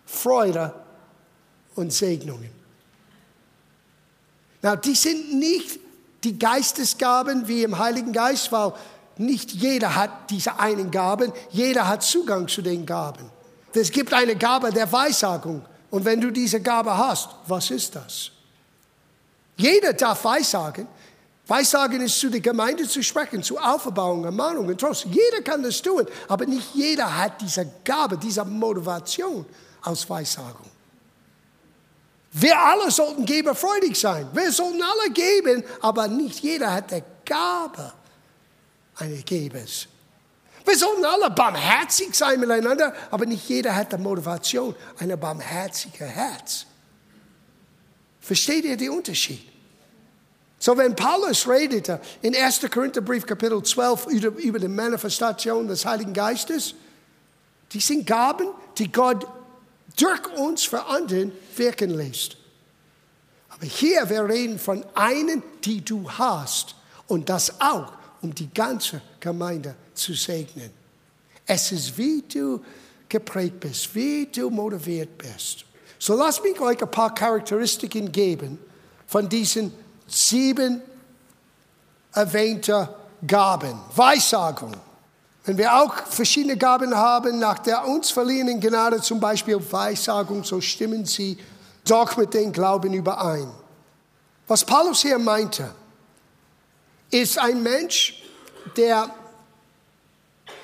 Freude 0.06 0.74
und 1.76 1.94
Segnungen. 1.94 2.50
Na, 4.62 4.76
die 4.76 4.96
sind 4.96 5.34
nicht 5.34 5.81
die 6.24 6.38
Geistesgaben 6.38 7.48
wie 7.48 7.64
im 7.64 7.78
Heiligen 7.78 8.14
Geist, 8.14 8.52
weil 8.52 8.74
nicht 9.18 9.52
jeder 9.52 9.96
hat 9.96 10.30
diese 10.30 10.60
einen 10.60 10.92
Gaben, 10.92 11.32
jeder 11.52 11.88
hat 11.88 12.04
Zugang 12.04 12.48
zu 12.48 12.62
den 12.62 12.86
Gaben. 12.86 13.30
Es 13.74 13.92
gibt 13.92 14.14
eine 14.14 14.36
Gabe 14.36 14.72
der 14.72 14.92
Weissagung. 14.92 15.64
Und 15.90 16.06
wenn 16.06 16.22
du 16.22 16.32
diese 16.32 16.62
Gabe 16.62 16.98
hast, 16.98 17.30
was 17.48 17.70
ist 17.70 17.96
das? 17.96 18.32
Jeder 19.58 19.94
darf 19.94 20.24
Weissagen. 20.24 20.88
Weissagen 21.48 22.02
ist 22.02 22.18
zu 22.20 22.30
der 22.30 22.40
Gemeinde 22.40 22.88
zu 22.88 23.04
sprechen, 23.04 23.44
zu 23.44 23.58
Auferbauung, 23.58 24.24
Ermahnung 24.24 24.68
und 24.68 24.80
Trost. 24.80 25.06
Jeder 25.06 25.44
kann 25.44 25.62
das 25.62 25.82
tun, 25.82 26.06
aber 26.30 26.46
nicht 26.46 26.74
jeder 26.74 27.18
hat 27.18 27.42
diese 27.42 27.70
Gabe, 27.84 28.18
diese 28.18 28.46
Motivation 28.46 29.46
aus 29.82 30.10
Weissagung. 30.10 30.71
Wir 32.34 32.58
alle 32.58 32.90
sollten 32.92 33.26
geberfreudig 33.26 34.00
sein. 34.00 34.28
Wir 34.34 34.52
sollten 34.52 34.82
alle 34.82 35.12
geben, 35.12 35.64
aber 35.82 36.08
nicht 36.08 36.40
jeder 36.40 36.72
hat 36.74 36.92
die 36.92 37.04
Gabe 37.26 37.92
eines 38.96 39.26
Gebers. 39.26 39.88
Wir 40.66 40.78
sollten 40.78 41.04
alle 41.04 41.30
barmherzig 41.30 42.16
sein 42.16 42.40
miteinander, 42.40 42.94
aber 43.10 43.26
nicht 43.26 43.48
jeder 43.50 43.76
hat 43.76 43.92
die 43.92 43.98
Motivation, 43.98 44.76
ein 45.00 45.20
barmherziger 45.20 46.06
Herz. 46.06 46.66
Versteht 48.22 48.64
ihr 48.64 48.78
den 48.78 48.92
Unterschied? 48.92 49.52
So, 50.60 50.78
wenn 50.78 50.96
Paulus 50.96 51.48
redete 51.48 52.00
in 52.22 52.36
1. 52.36 52.62
Korintherbrief 52.72 53.26
Kapitel 53.26 53.62
12 53.64 54.06
über, 54.08 54.28
über 54.40 54.60
die 54.60 54.68
Manifestation 54.68 55.68
des 55.68 55.86
Heiligen 55.86 56.14
Geistes, 56.14 56.76
die 57.72 57.80
sind 57.80 58.06
Gaben, 58.06 58.48
die 58.78 58.92
Gott 58.92 59.26
durch 59.98 60.28
uns 60.38 60.64
für 60.64 60.86
anderen 60.86 61.32
wirken 61.56 61.92
lässt. 61.92 62.38
Aber 63.50 63.66
hier, 63.66 64.10
wir 64.10 64.28
reden 64.28 64.58
von 64.58 64.86
einen, 64.96 65.44
die 65.64 65.84
du 65.84 66.10
hast 66.10 66.76
und 67.08 67.30
das 67.30 67.60
auch, 67.62 67.94
um 68.22 68.34
die 68.34 68.52
ganze 68.54 69.02
Gemeinde 69.20 69.76
zu 69.94 70.14
segnen. 70.14 70.72
Es 71.46 71.72
ist, 71.72 71.98
wie 71.98 72.22
du 72.22 72.64
geprägt 73.10 73.60
bist, 73.60 73.94
wie 73.94 74.26
du 74.26 74.50
motiviert 74.50 75.18
bist. 75.18 75.66
So 76.00 76.16
lass 76.16 76.42
mich 76.42 76.60
euch 76.60 76.82
ein 76.82 76.90
paar 76.90 77.14
Charakteristiken 77.14 78.12
geben 78.12 78.58
von 79.06 79.28
diesen 79.28 79.74
sieben 80.08 80.82
erwähnten 82.14 82.88
Gaben. 83.28 83.80
Weissagung. 83.96 84.76
Wenn 85.44 85.58
wir 85.58 85.76
auch 85.76 85.96
verschiedene 86.06 86.56
Gaben 86.56 86.96
haben, 86.96 87.40
nach 87.40 87.60
der 87.60 87.88
uns 87.88 88.12
verliehenen 88.12 88.60
Gnade, 88.60 89.02
zum 89.02 89.20
Beispiel 89.20 89.60
Weissagung, 89.72 90.44
so 90.44 90.62
stimmen 90.62 91.06
sie 91.06 91.38
doch 91.86 92.16
mit 92.16 92.34
dem 92.34 92.52
Glauben 92.52 92.94
überein. 92.94 93.50
Was 94.48 94.64
Paulus 94.64 95.02
hier 95.02 95.18
meinte, 95.18 95.74
ist 97.10 97.40
ein 97.40 97.64
Mensch, 97.64 98.22
der 98.78 99.10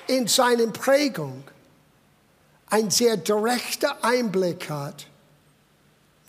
in 0.08 0.28
seiner 0.28 0.68
Prägung 0.68 1.44
einen 2.70 2.92
sehr 2.92 3.18
direkten 3.18 3.92
Einblick 4.02 4.70
hat, 4.70 5.08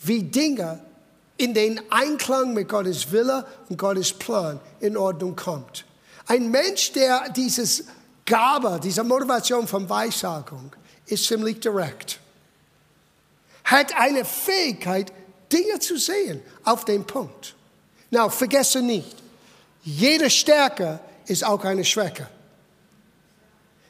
wie 0.01 0.23
Dinge 0.23 0.79
in 1.37 1.53
den 1.53 1.79
Einklang 1.91 2.53
mit 2.53 2.67
Gottes 2.67 3.11
Wille 3.11 3.45
und 3.69 3.77
Gottes 3.77 4.11
Plan 4.11 4.59
in 4.79 4.97
Ordnung 4.97 5.35
kommt. 5.35 5.85
Ein 6.27 6.49
Mensch, 6.49 6.91
der 6.93 7.29
dieses 7.29 7.85
Gabe, 8.29 8.79
diese 8.81 9.03
Motivation 9.03 9.67
von 9.67 9.89
Weissagung 9.89 10.71
ist 11.07 11.25
ziemlich 11.25 11.59
direkt. 11.59 12.19
Hat 13.65 13.93
eine 13.99 14.23
Fähigkeit, 14.23 15.11
Dinge 15.51 15.79
zu 15.79 15.97
sehen 15.97 16.41
auf 16.63 16.85
den 16.85 17.05
Punkt. 17.05 17.55
Na, 18.11 18.29
vergesse 18.29 18.81
nicht, 18.81 19.17
jede 19.83 20.29
Stärke 20.29 20.99
ist 21.25 21.43
auch 21.43 21.63
eine 21.65 21.83
Schwäche. 21.83 22.27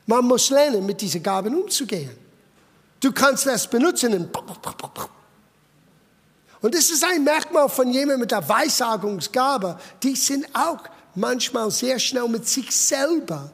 Man 0.08 0.26
muss 0.26 0.50
lernen, 0.50 0.86
mit 0.86 1.02
diesen 1.02 1.22
Gaben 1.22 1.54
umzugehen. 1.56 2.18
Du 3.00 3.12
kannst 3.12 3.46
das 3.46 3.70
benutzen 3.70 4.30
und 6.62 6.76
das 6.76 6.90
ist 6.90 7.04
ein 7.04 7.24
Merkmal 7.24 7.70
von 7.70 7.90
jemandem 7.90 8.22
mit 8.22 8.32
der 8.32 8.48
Weissagungsgabe. 8.48 9.80
Die 10.04 10.16
sind 10.16 10.48
auch 10.54 10.80
manchmal 11.16 11.72
sehr 11.72 12.00
schnell 12.00 12.28
mit 12.28 12.48
sich 12.48 12.76
selber 12.76 13.52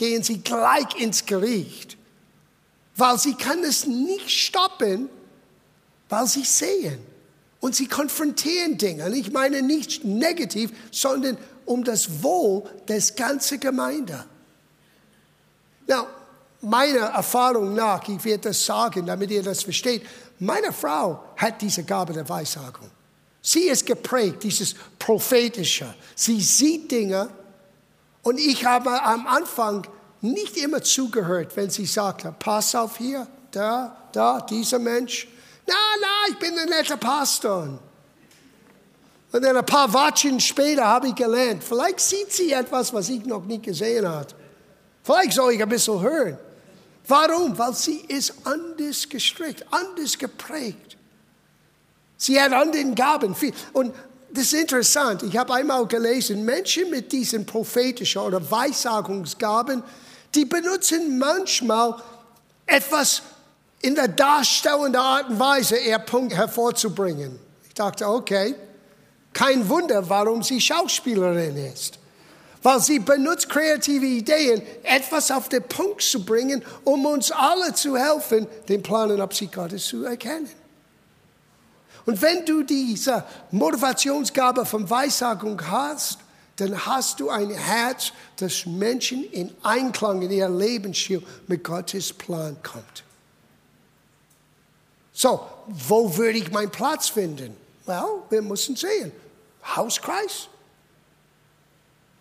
gehen 0.00 0.22
sie 0.22 0.38
gleich 0.38 0.98
ins 0.98 1.26
Gericht, 1.26 1.98
weil 2.96 3.18
sie 3.18 3.34
kann 3.34 3.62
es 3.62 3.86
nicht 3.86 4.30
stoppen, 4.30 5.10
weil 6.08 6.26
sie 6.26 6.42
sehen. 6.42 6.98
Und 7.60 7.76
sie 7.76 7.86
konfrontieren 7.86 8.78
Dinge. 8.78 9.04
Und 9.04 9.12
ich 9.12 9.30
meine 9.30 9.60
nicht 9.60 10.02
negativ, 10.02 10.72
sondern 10.90 11.36
um 11.66 11.84
das 11.84 12.22
Wohl 12.22 12.62
des 12.88 13.14
ganzen 13.14 13.60
Gemeinde. 13.60 14.24
Now, 15.86 16.06
meiner 16.62 17.08
Erfahrung 17.08 17.74
nach, 17.74 18.08
ich 18.08 18.24
werde 18.24 18.48
das 18.48 18.64
sagen, 18.64 19.04
damit 19.04 19.30
ihr 19.30 19.42
das 19.42 19.62
versteht, 19.62 20.02
meine 20.38 20.72
Frau 20.72 21.22
hat 21.36 21.60
diese 21.60 21.84
Gabe 21.84 22.14
der 22.14 22.26
Weissagung. 22.26 22.90
Sie 23.42 23.68
ist 23.68 23.84
geprägt, 23.84 24.44
dieses 24.44 24.74
prophetische. 24.98 25.94
Sie 26.14 26.40
sieht 26.40 26.90
Dinge, 26.90 27.28
und 28.22 28.38
ich 28.38 28.64
habe 28.64 29.02
am 29.02 29.26
Anfang 29.26 29.86
nicht 30.20 30.56
immer 30.56 30.82
zugehört, 30.82 31.56
wenn 31.56 31.70
sie 31.70 31.86
sagte, 31.86 32.34
pass 32.38 32.74
auf 32.74 32.98
hier, 32.98 33.26
da, 33.50 33.96
da, 34.12 34.40
dieser 34.40 34.78
Mensch. 34.78 35.26
Na, 35.66 35.74
na, 36.00 36.30
ich 36.30 36.38
bin 36.38 36.58
ein 36.58 36.68
netter 36.68 36.96
Pastor. 36.96 37.78
Und 39.32 39.42
dann 39.42 39.56
ein 39.56 39.66
paar 39.66 39.92
Watschen 39.92 40.40
später 40.40 40.86
habe 40.86 41.08
ich 41.08 41.14
gelernt, 41.14 41.62
vielleicht 41.62 42.00
sieht 42.00 42.32
sie 42.32 42.52
etwas, 42.52 42.92
was 42.92 43.08
ich 43.08 43.24
noch 43.24 43.44
nicht 43.44 43.62
gesehen 43.62 44.06
habe. 44.06 44.26
Vielleicht 45.02 45.32
soll 45.32 45.52
ich 45.52 45.62
ein 45.62 45.68
bisschen 45.68 46.00
hören. 46.00 46.38
Warum? 47.06 47.56
Weil 47.56 47.74
sie 47.74 48.00
ist 48.08 48.34
anders 48.44 49.08
gestrickt, 49.08 49.64
anders 49.70 50.18
geprägt. 50.18 50.96
Sie 52.16 52.40
hat 52.40 52.52
anderen 52.52 52.94
Gaben. 52.94 53.34
Und 53.72 53.94
das 54.32 54.44
ist 54.44 54.54
interessant. 54.54 55.22
Ich 55.22 55.36
habe 55.36 55.54
einmal 55.54 55.86
gelesen, 55.86 56.44
Menschen 56.44 56.90
mit 56.90 57.10
diesen 57.10 57.44
prophetischen 57.44 58.22
oder 58.22 58.50
Weissagungsgaben, 58.50 59.82
die 60.34 60.44
benutzen 60.44 61.18
manchmal 61.18 61.96
etwas 62.66 63.22
in 63.82 63.94
der 63.94 64.08
darstellenden 64.08 65.00
Art 65.00 65.30
und 65.30 65.38
Weise, 65.40 65.76
ihr 65.78 65.98
Punkt 65.98 66.34
hervorzubringen. 66.34 67.38
Ich 67.66 67.74
dachte, 67.74 68.06
okay, 68.06 68.54
kein 69.32 69.68
Wunder, 69.68 70.08
warum 70.08 70.42
sie 70.42 70.60
Schauspielerin 70.60 71.56
ist. 71.56 71.98
Weil 72.62 72.80
sie 72.80 72.98
benutzt 72.98 73.48
kreative 73.48 74.04
Ideen, 74.04 74.62
etwas 74.82 75.30
auf 75.30 75.48
den 75.48 75.62
Punkt 75.62 76.02
zu 76.02 76.24
bringen, 76.24 76.62
um 76.84 77.06
uns 77.06 77.32
alle 77.32 77.72
zu 77.74 77.96
helfen, 77.96 78.46
den 78.68 78.82
Plan 78.82 79.10
und 79.10 79.20
Absicht 79.20 79.54
Gottes 79.54 79.86
zu 79.86 80.04
erkennen. 80.04 80.48
Und 82.06 82.20
wenn 82.22 82.44
du 82.44 82.62
diese 82.62 83.24
Motivationsgabe 83.50 84.64
von 84.64 84.88
Weissagung 84.88 85.60
hast, 85.70 86.18
dann 86.56 86.84
hast 86.86 87.20
du 87.20 87.30
ein 87.30 87.50
Herz, 87.50 88.12
das 88.36 88.66
Menschen 88.66 89.24
in 89.24 89.54
Einklang 89.62 90.20
in 90.22 90.30
ihr 90.30 90.48
Lebensstil 90.48 91.22
mit 91.46 91.64
Gottes 91.64 92.12
Plan 92.12 92.56
kommt. 92.62 93.04
So, 95.12 95.46
wo 95.66 96.16
würde 96.16 96.38
ich 96.38 96.50
meinen 96.50 96.70
Platz 96.70 97.08
finden? 97.08 97.56
Well, 97.86 98.22
wir 98.28 98.42
müssen 98.42 98.76
sehen. 98.76 99.12
Hauskreis? 99.64 100.48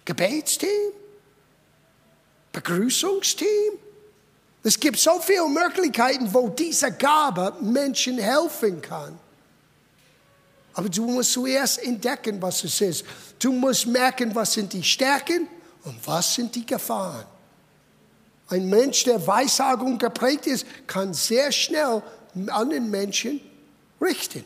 Gebetsteam? 0.05 0.91
Begrüßungsteam. 2.51 3.73
Es 4.63 4.79
gibt 4.79 4.97
so 4.97 5.19
viele 5.19 5.47
Möglichkeiten, 5.47 6.33
wo 6.33 6.49
diese 6.49 6.91
Gabe 6.91 7.53
Menschen 7.61 8.17
helfen 8.17 8.81
kann. 8.81 9.17
Aber 10.79 10.87
du 10.87 11.05
musst 11.05 11.33
zuerst 11.33 11.83
entdecken, 11.83 12.41
was 12.41 12.63
es 12.63 12.79
ist. 12.79 13.05
Du 13.37 13.51
musst 13.51 13.85
merken, 13.85 14.33
was 14.33 14.53
sind 14.53 14.71
die 14.71 14.81
Stärken 14.81 15.45
und 15.83 16.07
was 16.07 16.35
sind 16.35 16.55
die 16.55 16.65
Gefahren. 16.65 17.25
Ein 18.47 18.69
Mensch, 18.69 19.03
der 19.03 19.27
Weissagung 19.27 19.97
geprägt 19.97 20.47
ist, 20.47 20.65
kann 20.87 21.13
sehr 21.13 21.51
schnell 21.51 22.01
an 22.47 22.69
den 22.69 22.89
Menschen 22.89 23.41
richten. 24.01 24.45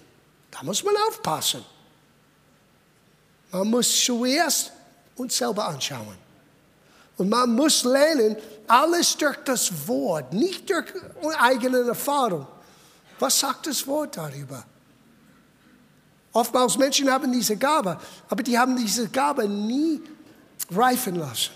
Da 0.50 0.64
muss 0.64 0.84
man 0.84 0.96
aufpassen. 1.08 1.64
Man 3.52 3.68
muss 3.68 4.04
zuerst 4.04 4.72
uns 5.16 5.38
selber 5.38 5.68
anschauen. 5.68 6.18
Und 7.16 7.30
man 7.30 7.54
muss 7.54 7.84
lernen, 7.84 8.38
alles 8.66 9.16
durch 9.18 9.38
das 9.46 9.88
Wort, 9.88 10.34
nicht 10.34 10.68
durch 10.68 10.92
eigene 11.38 11.82
Erfahrung. 11.82 12.48
Was 13.20 13.40
sagt 13.40 13.68
das 13.68 13.86
Wort 13.86 14.18
darüber? 14.18 14.66
Oftmals 16.34 16.78
Menschen 16.78 17.12
haben 17.12 17.32
diese 17.32 17.56
Gabe, 17.56 17.98
aber 18.28 18.42
die 18.44 18.58
haben 18.58 18.76
diese 18.76 19.08
Gabe 19.08 19.48
nie 19.48 20.02
reifen 20.72 21.16
lassen. 21.16 21.52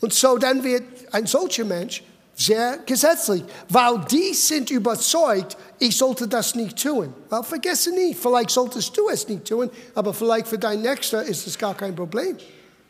Und 0.00 0.12
so 0.12 0.38
dann 0.38 0.64
wird 0.64 0.84
ein 1.12 1.26
solcher 1.26 1.64
Mensch 1.64 2.02
sehr 2.34 2.78
gesetzlich, 2.78 3.44
weil 3.68 4.00
die 4.10 4.32
sind 4.32 4.70
überzeugt, 4.70 5.56
ich 5.78 5.96
sollte 5.96 6.26
das 6.26 6.54
nicht 6.54 6.82
tun. 6.82 7.12
Weil 7.28 7.42
vergesse 7.42 7.90
nie, 7.92 8.14
vielleicht 8.14 8.50
solltest 8.50 8.96
du 8.96 9.08
es 9.10 9.28
nicht 9.28 9.46
tun, 9.46 9.70
aber 9.94 10.14
vielleicht 10.14 10.48
für 10.48 10.58
dein 10.58 10.80
Nächster 10.80 11.22
ist 11.22 11.46
es 11.46 11.58
gar 11.58 11.74
kein 11.74 11.94
Problem. 11.94 12.36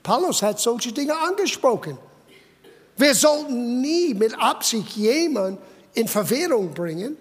Paulus 0.03 0.43
hat 0.43 0.61
solche 0.61 0.93
Dinge 0.93 1.17
angesprochen. 1.19 1.99
Wir 2.97 3.15
sollten 3.15 3.81
nie 3.81 4.15
mit 4.15 4.39
Absicht 4.39 4.91
jemanden 4.91 5.59
in 5.95 6.09
Verwirrung 6.09 6.73
bringen, 6.73 7.17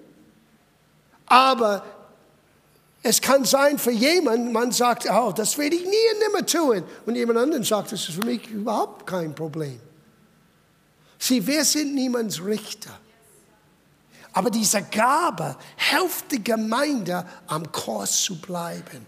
aber 1.26 1.84
es 3.04 3.20
kann 3.20 3.46
sein 3.46 3.80
für 3.80 3.92
jemanden, 3.92 4.52
man 4.52 4.72
sagt, 4.72 5.08
oh, 5.10 5.32
das 5.32 5.58
werde 5.58 5.76
ich 5.76 5.84
nie 5.84 5.90
und 6.14 6.20
nimmer 6.20 6.46
tun. 6.46 6.84
Und 7.06 7.16
jemand 7.16 7.40
anderen 7.40 7.64
sagt, 7.64 7.92
das 7.92 8.08
ist 8.08 8.16
für 8.16 8.26
mich 8.26 8.48
überhaupt 8.48 9.08
kein 9.08 9.34
Problem. 9.34 9.80
Sie, 11.18 11.46
wir 11.46 11.66
sind 11.66 11.96
niemands 11.96 12.44
Richter. 12.44 12.92
Aber 14.34 14.50
diese 14.50 14.84
Gabe 14.84 15.56
hilft 15.76 16.32
der 16.32 16.40
Gemeinde, 16.40 17.26
am 17.48 17.72
Kurs 17.72 18.22
zu 18.22 18.40
bleiben. 18.40 19.06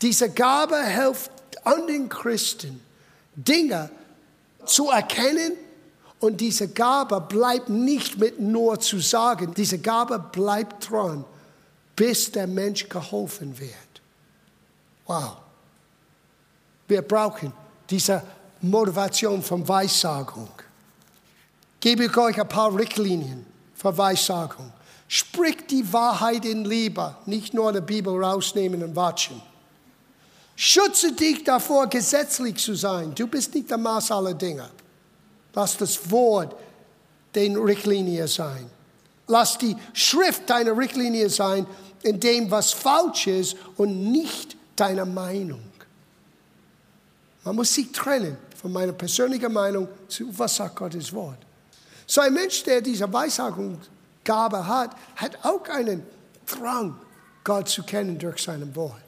Diese 0.00 0.30
Gabe 0.30 0.82
hilft 0.82 1.30
an 1.64 1.86
den 1.86 2.08
Christen, 2.08 2.80
Dinge 3.34 3.90
zu 4.64 4.90
erkennen 4.90 5.52
und 6.18 6.40
diese 6.40 6.68
Gabe 6.68 7.20
bleibt 7.20 7.68
nicht 7.68 8.18
mit 8.18 8.40
nur 8.40 8.80
zu 8.80 8.98
sagen, 8.98 9.52
diese 9.54 9.78
Gabe 9.78 10.18
bleibt 10.18 10.90
dran, 10.90 11.24
bis 11.96 12.30
der 12.30 12.46
Mensch 12.46 12.88
geholfen 12.88 13.58
wird. 13.58 13.72
Wow. 15.06 15.38
Wir 16.86 17.02
brauchen 17.02 17.52
diese 17.88 18.22
Motivation 18.60 19.42
von 19.42 19.66
Weissagung. 19.66 20.50
Gebe 21.80 22.04
ich 22.04 22.16
euch 22.16 22.40
ein 22.40 22.48
paar 22.48 22.76
Richtlinien 22.76 23.46
für 23.74 23.96
Weissagung. 23.96 24.72
Sprich 25.08 25.66
die 25.68 25.92
Wahrheit 25.92 26.44
in 26.44 26.64
Liebe, 26.64 27.16
nicht 27.26 27.54
nur 27.54 27.72
die 27.72 27.80
Bibel 27.80 28.22
rausnehmen 28.22 28.82
und 28.82 28.96
watschen. 28.96 29.40
Schütze 30.56 31.12
dich 31.12 31.44
davor, 31.44 31.86
gesetzlich 31.86 32.56
zu 32.56 32.74
sein. 32.74 33.14
Du 33.14 33.26
bist 33.26 33.54
nicht 33.54 33.70
der 33.70 33.78
Maß 33.78 34.10
aller 34.10 34.34
Dinge. 34.34 34.68
Lass 35.54 35.76
das 35.76 36.10
Wort 36.10 36.56
den 37.34 37.56
Richtlinie 37.56 38.26
sein. 38.26 38.70
Lass 39.28 39.58
die 39.58 39.76
Schrift 39.92 40.48
deine 40.48 40.76
Richtlinie 40.76 41.28
sein, 41.30 41.66
in 42.02 42.20
dem, 42.20 42.50
was 42.50 42.72
falsch 42.72 43.26
ist 43.26 43.56
und 43.76 44.12
nicht 44.12 44.56
deine 44.76 45.04
Meinung. 45.04 45.62
Man 47.44 47.56
muss 47.56 47.74
sich 47.74 47.90
trennen 47.92 48.36
von 48.60 48.72
meiner 48.72 48.92
persönlichen 48.92 49.52
Meinung 49.52 49.88
zu, 50.08 50.26
was 50.38 50.56
sagt 50.56 50.76
Gottes 50.76 51.12
Wort. 51.12 51.38
So 52.06 52.20
ein 52.20 52.32
Mensch, 52.32 52.62
der 52.62 52.80
diese 52.80 53.12
Weissagungsgabe 53.12 54.66
hat, 54.66 54.96
hat 55.16 55.44
auch 55.44 55.64
einen 55.68 56.04
Drang, 56.46 56.96
Gott 57.42 57.68
zu 57.68 57.82
kennen 57.82 58.18
durch 58.18 58.42
sein 58.42 58.74
Wort. 58.74 59.02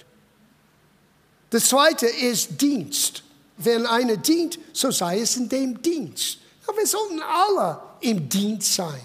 Das 1.51 1.69
zweite 1.69 2.07
ist 2.07 2.61
Dienst. 2.61 3.23
Wenn 3.57 3.87
einer 3.87 4.17
dient, 4.17 4.59
so 4.73 4.91
sei 4.91 5.21
es 5.21 5.37
in 5.37 5.49
dem 5.49 5.83
Dienst. 5.83 6.39
Wir 6.77 6.87
sollten 6.87 7.21
alle 7.21 7.81
im 8.01 8.29
Dienst 8.29 8.75
sein. 8.75 9.01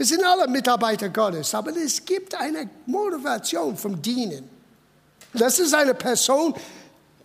Wir 0.00 0.06
sind 0.06 0.24
alle 0.24 0.48
Mitarbeiter 0.48 1.10
Gottes, 1.10 1.54
aber 1.54 1.76
es 1.76 2.02
gibt 2.02 2.34
eine 2.34 2.70
Motivation 2.86 3.76
vom 3.76 4.00
Dienen. 4.00 4.48
Das 5.34 5.58
ist 5.58 5.74
eine 5.74 5.92
Person, 5.92 6.54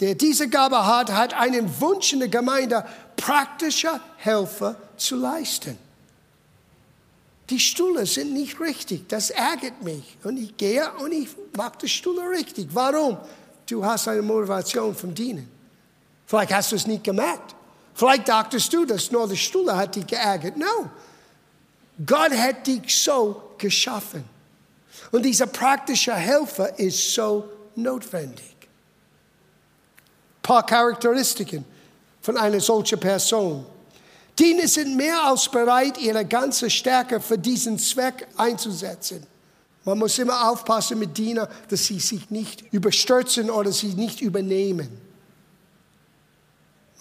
der 0.02 0.14
diese 0.14 0.50
Gabe 0.50 0.86
hat, 0.86 1.10
hat 1.10 1.34
einen 1.34 1.80
Wunsch 1.80 2.12
in 2.12 2.20
der 2.20 2.28
Gemeinde, 2.28 2.86
praktischer 3.16 4.02
Helfer 4.18 4.76
zu 4.98 5.16
leisten. 5.16 5.78
Die 7.50 7.62
Stühle 7.62 8.06
sind 8.06 8.34
nicht 8.34 8.60
richtig, 8.60 9.08
das 9.08 9.30
ärgert 9.30 9.82
mich. 9.82 10.18
Und 10.26 10.36
ich 10.36 10.58
gehe 10.58 10.84
und 11.00 11.14
ich 11.14 11.30
mache 11.56 11.78
die 11.84 11.88
Stühle 11.88 12.30
richtig. 12.30 12.68
Warum? 12.74 13.18
Du 13.70 13.86
hast 13.86 14.10
eine 14.10 14.22
Motivation 14.22 14.94
vom 14.94 15.16
Dienen. 15.16 15.50
Vielleicht 16.26 16.54
hast 16.54 16.74
du 16.74 16.76
es 16.76 16.86
nicht 16.86 17.06
gemerkt. 17.06 17.56
Vielleicht 17.94 18.28
dachtest 18.28 18.74
du, 18.74 18.84
dass 18.84 19.12
nur 19.12 19.30
die 19.30 19.38
Stuhle 19.38 19.78
hat 19.78 19.96
dich 19.96 20.06
geärgert. 20.06 20.58
No. 20.58 20.90
Gott 22.04 22.32
hat 22.32 22.66
dich 22.68 23.02
so 23.02 23.54
geschaffen. 23.58 24.24
Und 25.12 25.24
dieser 25.24 25.48
praktische 25.48 26.14
Helfer 26.14 26.78
ist 26.80 27.14
so 27.14 27.50
notwendig. 27.76 28.56
Ein 28.60 30.42
paar 30.42 30.66
Charakteristiken 30.66 31.64
von 32.22 32.38
einer 32.38 32.60
solchen 32.60 33.00
Person. 33.00 33.66
Diener 34.38 34.68
sind 34.68 34.96
mehr 34.98 35.24
als 35.24 35.48
bereit, 35.48 35.98
ihre 35.98 36.26
ganze 36.26 36.70
Stärke 36.70 37.22
für 37.22 37.38
diesen 37.38 37.80
Zweck 37.80 38.28
einzusetzen. 38.36 39.26
Man 39.86 40.00
muss 40.00 40.18
immer 40.18 40.50
aufpassen 40.50 41.00
mit 41.00 41.18
Dienern, 41.18 41.48
dass 41.70 41.86
sie 41.86 42.00
sich 42.00 42.30
nicht 42.32 42.64
überstürzen 42.74 43.50
oder 43.50 43.72
sie 43.72 43.94
nicht 43.94 44.20
übernehmen. 44.20 44.90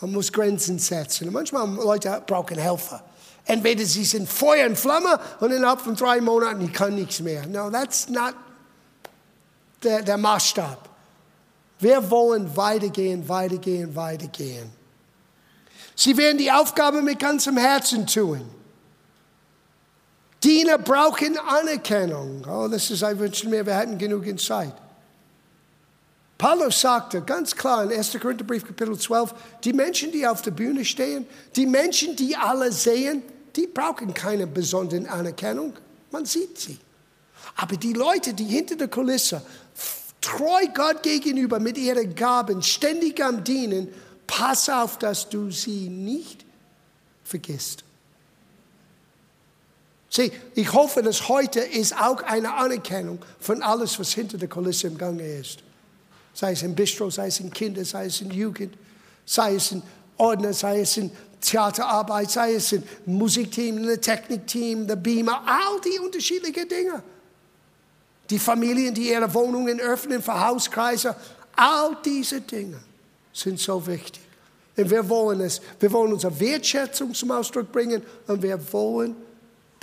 Man 0.01 0.13
muss 0.13 0.31
Grenzen 0.31 0.79
setzen. 0.79 1.33
manchmal 1.33 1.67
Leute 1.75 2.23
brauchen 2.27 2.59
Helfer. 2.59 3.03
Entweder 3.47 3.85
sie 3.85 4.05
sind 4.05 4.29
Feuer 4.29 4.67
und 4.67 4.79
Flamme 4.79 5.21
und 5.41 5.51
innerhalb 5.51 5.81
von 5.81 5.95
drei 5.95 6.21
Monaten, 6.21 6.65
ich 6.65 6.73
kann 6.73 6.95
nichts 6.95 7.21
mehr. 7.21 7.47
No, 7.47 7.71
that's 7.71 8.09
not 8.09 8.35
der, 9.83 10.03
der 10.03 10.17
Maßstab. 10.17 10.89
Wir 11.79 12.11
wollen 12.11 12.57
weitergehen, 12.57 13.29
weitergehen, 13.29 13.95
weitergehen. 13.95 14.71
Sie 15.95 16.17
werden 16.17 16.39
die 16.39 16.51
Aufgabe 16.51 17.03
mit 17.03 17.19
ganzem 17.19 17.57
Herzen 17.57 18.07
tun. 18.07 18.43
Diener 20.43 20.79
brauchen 20.79 21.39
Anerkennung. 21.39 22.45
Oh, 22.49 22.69
das 22.69 22.91
ist 22.91 23.03
ein 23.03 23.19
Wunsch 23.19 23.45
mehr, 23.45 23.65
wir 23.65 23.77
hätten 23.77 23.99
genügend 23.99 24.41
Zeit. 24.41 24.75
Paulus 26.37 26.81
sagte 26.81 27.23
ganz 27.23 27.55
klar 27.55 27.85
in 27.85 27.93
1. 27.97 28.19
Korintherbrief 28.21 28.67
Kapitel 28.67 28.99
12, 28.99 29.35
die 29.63 29.73
Menschen, 29.73 30.13
die 30.13 30.27
auf 30.27 30.43
der 30.43 30.51
Bühne 30.51 30.85
stehen, 30.85 31.27
die 31.55 31.65
Menschen, 31.65 32.17
die 32.17 32.37
alle 32.37 32.73
sehen, 32.73 33.23
die 33.57 33.67
brauchen 33.67 34.13
keine 34.15 34.47
besondere 34.47 35.09
Anerkennung. 35.09 35.75
Man 36.11 36.25
sieht 36.25 36.59
sie. 36.59 36.79
Aber 37.57 37.77
die 37.77 37.93
Leute, 37.93 38.35
die 38.35 38.45
hinter 38.45 38.77
der 38.77 38.89
Kulisse 38.89 39.43
treu 40.21 40.67
Gott 40.75 41.03
gegenüber 41.03 41.61
mit 41.61 41.77
ihren 41.77 42.15
Gaben 42.15 42.63
ständig 42.63 43.23
am 43.23 43.45
Dienen, 43.45 43.89
pass 44.27 44.69
auf, 44.69 44.99
dass 44.99 45.29
du 45.29 45.51
sie 45.51 45.89
nicht 45.89 46.45
vergisst. 47.25 47.85
Sieh, 50.09 50.31
ich 50.55 50.73
hoffe, 50.73 51.03
dass 51.03 51.29
heute 51.29 51.61
ist 51.61 52.01
auch 52.01 52.23
eine 52.23 52.55
Anerkennung 52.55 53.19
von 53.41 53.63
alles, 53.63 53.99
was 53.99 54.13
hinter 54.13 54.39
der 54.39 54.49
Kulisse 54.49 54.87
im 54.87 54.97
Gange 54.97 55.27
ist. 55.27 55.59
Sei 56.33 56.53
es 56.53 56.63
im 56.63 56.75
Bistro, 56.75 57.11
sei 57.11 57.27
es 57.27 57.41
in 57.41 57.51
Kinder, 57.51 57.85
sei 57.85 58.07
es 58.07 58.21
in 58.21 58.31
Jugend, 58.31 58.77
sei 59.27 59.57
es 59.57 59.73
in 59.73 59.83
Ordner, 60.17 60.53
sei 60.53 60.81
es 60.81 60.97
in 60.97 61.11
Theaterarbeit, 61.41 62.31
sei 62.31 62.55
es 62.55 62.73
im 62.73 62.83
Musikteam, 63.07 63.89
im 63.89 64.01
Technikteam, 64.01 64.87
der 64.87 64.97
Beamer, 64.97 65.43
all 65.47 65.81
die 65.81 65.99
unterschiedlichen 65.99 66.69
Dinge. 66.69 67.03
Die 68.31 68.39
Familien, 68.39 68.95
die 68.95 69.11
ihre 69.11 69.33
Wohnungen 69.35 69.81
öffnen 69.81 70.23
für 70.23 70.47
Hauskreise, 70.47 71.15
all 71.57 71.97
diese 72.05 72.41
Dinge 72.41 72.81
sind 73.33 73.61
so 73.61 73.87
wichtig. 73.87 74.23
Und 74.77 74.91
wir 74.91 75.09
wollen 75.09 75.41
es, 75.43 75.61
wir 75.79 75.93
wollen 75.93 76.13
unsere 76.13 76.39
Wertschätzung 76.41 77.15
zum 77.15 77.31
Ausdruck 77.31 77.71
bringen 77.71 78.03
und 78.27 78.43
wir 78.43 78.59
wollen 78.73 79.15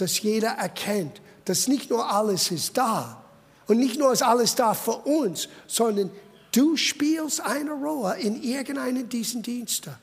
dass 0.02 0.20
jeder 0.22 0.50
erkennt, 0.50 1.22
dass 1.46 1.68
nicht 1.68 1.92
nur 1.92 2.12
alles 2.12 2.50
ist 2.50 2.76
da 2.76 3.24
und 3.68 3.78
nicht 3.78 4.00
nur 4.00 4.12
ist 4.12 4.24
alles 4.24 4.56
da 4.56 4.74
für 4.74 4.98
uns, 4.98 5.48
sondern 5.68 6.10
du 6.52 6.76
spielst 6.76 7.42
eine 7.42 7.72
Rolle 7.72 8.20
in 8.20 8.42
irgendeinem 8.42 9.08
dieser 9.08 9.40
Dienste. 9.42 9.96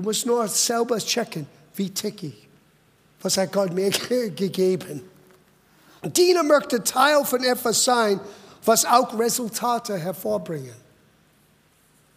Du 0.00 0.04
musst 0.04 0.24
nur 0.24 0.48
selber 0.48 0.96
checken, 0.96 1.46
wie 1.74 1.90
tick 1.90 2.22
ich. 2.22 2.48
Was 3.20 3.36
hat 3.36 3.52
Gott 3.52 3.70
mir 3.74 3.90
gegeben? 4.34 5.02
Diener 6.02 6.42
möchte 6.42 6.82
Teil 6.82 7.22
von 7.26 7.44
etwas 7.44 7.84
sein, 7.84 8.18
was 8.64 8.86
auch 8.86 9.12
Resultate 9.18 9.98
hervorbringen. 9.98 10.74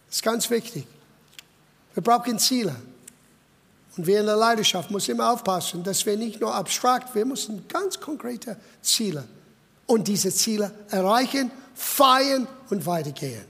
Das 0.06 0.16
ist 0.16 0.22
ganz 0.22 0.48
wichtig. 0.48 0.86
Wir 1.92 2.02
brauchen 2.02 2.38
Ziele. 2.38 2.74
Und 3.98 4.06
wir 4.06 4.20
in 4.20 4.26
der 4.26 4.36
Leidenschaft 4.36 4.90
müssen 4.90 5.10
immer 5.10 5.32
aufpassen, 5.32 5.84
dass 5.84 6.06
wir 6.06 6.16
nicht 6.16 6.40
nur 6.40 6.54
abstrakt, 6.54 7.14
wir 7.14 7.26
müssen 7.26 7.68
ganz 7.68 8.00
konkrete 8.00 8.56
Ziele 8.80 9.24
und 9.84 10.08
diese 10.08 10.32
Ziele 10.32 10.72
erreichen, 10.88 11.50
feiern 11.74 12.48
und 12.70 12.86
weitergehen. 12.86 13.44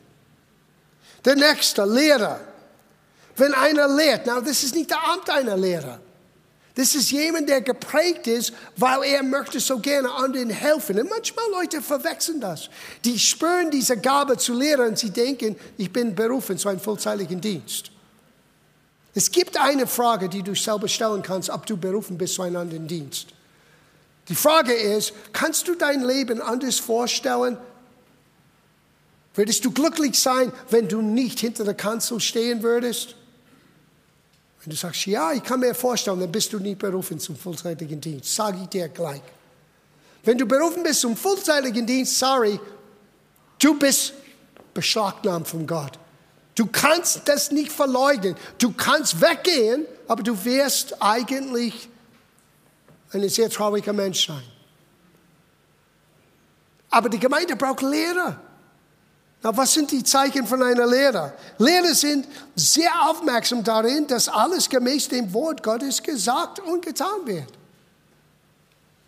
Der 1.24 1.36
nächste, 1.36 1.84
Lehrer. 1.84 2.40
Wenn 3.36 3.52
einer 3.54 3.88
lehrt, 3.88 4.22
na, 4.26 4.40
das 4.40 4.62
ist 4.62 4.74
nicht 4.74 4.90
der 4.90 5.02
Amt 5.04 5.28
einer 5.28 5.56
Lehrer. 5.56 6.00
Das 6.76 6.94
ist 6.96 7.12
jemand, 7.12 7.48
der 7.48 7.60
geprägt 7.60 8.26
ist, 8.26 8.52
weil 8.76 9.04
er 9.04 9.22
möchte 9.22 9.60
so 9.60 9.78
gerne 9.78 10.10
anderen 10.12 10.50
helfen. 10.50 10.98
Und 10.98 11.08
manchmal 11.08 11.44
Leute 11.52 11.80
verwechseln 11.80 12.40
das. 12.40 12.68
Die 13.04 13.18
spüren 13.18 13.70
diese 13.70 13.96
Gabe 13.96 14.36
zu 14.36 14.54
lehren 14.54 14.88
und 14.88 14.98
sie 14.98 15.10
denken, 15.10 15.56
ich 15.76 15.92
bin 15.92 16.14
berufen 16.14 16.58
zu 16.58 16.68
einem 16.68 16.80
vollzeitigen 16.80 17.40
Dienst. 17.40 17.92
Es 19.14 19.30
gibt 19.30 19.56
eine 19.56 19.86
Frage, 19.86 20.28
die 20.28 20.42
du 20.42 20.56
selber 20.56 20.88
stellen 20.88 21.22
kannst, 21.22 21.48
ob 21.48 21.64
du 21.64 21.76
berufen 21.76 22.18
bist 22.18 22.34
zu 22.34 22.42
einem 22.42 22.56
anderen 22.56 22.88
Dienst. 22.88 23.28
Die 24.28 24.34
Frage 24.34 24.72
ist, 24.72 25.12
kannst 25.32 25.68
du 25.68 25.76
dein 25.76 26.02
Leben 26.02 26.40
anders 26.42 26.80
vorstellen? 26.80 27.56
Würdest 29.34 29.64
du 29.64 29.70
glücklich 29.70 30.18
sein, 30.18 30.52
wenn 30.70 30.88
du 30.88 31.02
nicht 31.02 31.38
hinter 31.38 31.62
der 31.62 31.74
Kanzel 31.74 32.18
stehen 32.18 32.64
würdest? 32.64 33.14
Wenn 34.64 34.70
du 34.70 34.76
sagst, 34.76 35.04
ja, 35.04 35.32
ich 35.32 35.42
kann 35.42 35.60
mir 35.60 35.74
vorstellen, 35.74 36.20
dann 36.20 36.32
bist 36.32 36.52
du 36.54 36.58
nicht 36.58 36.78
berufen 36.78 37.18
zum 37.18 37.36
vollzeitigen 37.36 38.00
Dienst. 38.00 38.34
Sage 38.34 38.60
ich 38.62 38.68
dir 38.68 38.88
gleich. 38.88 39.20
Wenn 40.22 40.38
du 40.38 40.46
berufen 40.46 40.82
bist 40.82 41.02
zum 41.02 41.14
vollzeitigen 41.16 41.86
Dienst, 41.86 42.18
sorry, 42.18 42.58
du 43.58 43.78
bist 43.78 44.14
beschlagnahmt 44.72 45.46
von 45.46 45.66
Gott. 45.66 45.98
Du 46.54 46.66
kannst 46.66 47.22
das 47.26 47.50
nicht 47.50 47.72
verleugnen. 47.72 48.36
Du 48.56 48.72
kannst 48.72 49.20
weggehen, 49.20 49.84
aber 50.08 50.22
du 50.22 50.44
wirst 50.44 50.96
eigentlich 51.02 51.90
ein 53.12 53.28
sehr 53.28 53.50
trauriger 53.50 53.92
Mensch 53.92 54.26
sein. 54.26 54.42
Aber 56.88 57.10
die 57.10 57.18
Gemeinde 57.18 57.54
braucht 57.54 57.82
Lehrer. 57.82 58.40
Na, 59.44 59.54
was 59.54 59.74
sind 59.74 59.90
die 59.90 60.02
Zeichen 60.02 60.46
von 60.46 60.62
einer 60.62 60.86
Lehre? 60.86 61.34
Lehrer 61.58 61.94
sind 61.94 62.26
sehr 62.56 62.90
aufmerksam 63.10 63.62
darin, 63.62 64.06
dass 64.06 64.26
alles 64.26 64.70
gemäß 64.70 65.10
dem 65.10 65.34
Wort 65.34 65.62
Gottes 65.62 66.02
gesagt 66.02 66.60
und 66.60 66.82
getan 66.82 67.26
wird. 67.26 67.52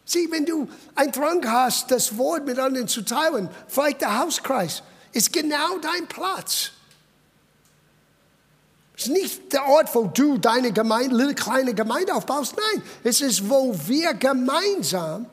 Sieh, 0.05 0.31
wenn 0.31 0.45
du 0.45 0.69
einen 0.95 1.11
Drang 1.11 1.43
hast, 1.51 1.91
das 1.91 2.19
Wort 2.19 2.45
mit 2.45 2.59
anderen 2.59 2.87
zu 2.87 3.01
teilen, 3.01 3.49
vielleicht 3.67 4.03
der 4.03 4.19
Hauskreis, 4.19 4.83
ist 5.13 5.33
genau 5.33 5.79
dein 5.81 6.07
Platz. 6.07 6.71
Es 8.95 9.07
ist 9.07 9.13
nicht 9.13 9.53
der 9.55 9.67
Ort, 9.67 9.95
wo 9.95 10.05
du 10.05 10.37
deine 10.37 10.71
Gemeinde, 10.71 11.35
kleine 11.35 11.73
Gemeinde 11.73 12.15
aufbaust. 12.15 12.55
Nein, 12.57 12.83
es 13.05 13.23
ist, 13.23 13.49
wo 13.49 13.75
wir 13.87 14.13
gemeinsam 14.13 15.25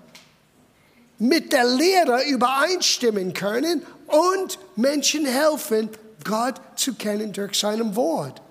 mit 1.20 1.52
der 1.52 1.66
Lehre 1.66 2.24
übereinstimmen 2.24 3.34
können 3.34 3.82
und 4.08 4.60
Menschen 4.76 5.26
helfen, 5.26 5.90
Gott 6.24 6.56
zu 6.76 6.94
kennen 6.94 7.34
durch 7.34 7.60
seinem 7.60 7.96
Wort. 7.96 8.42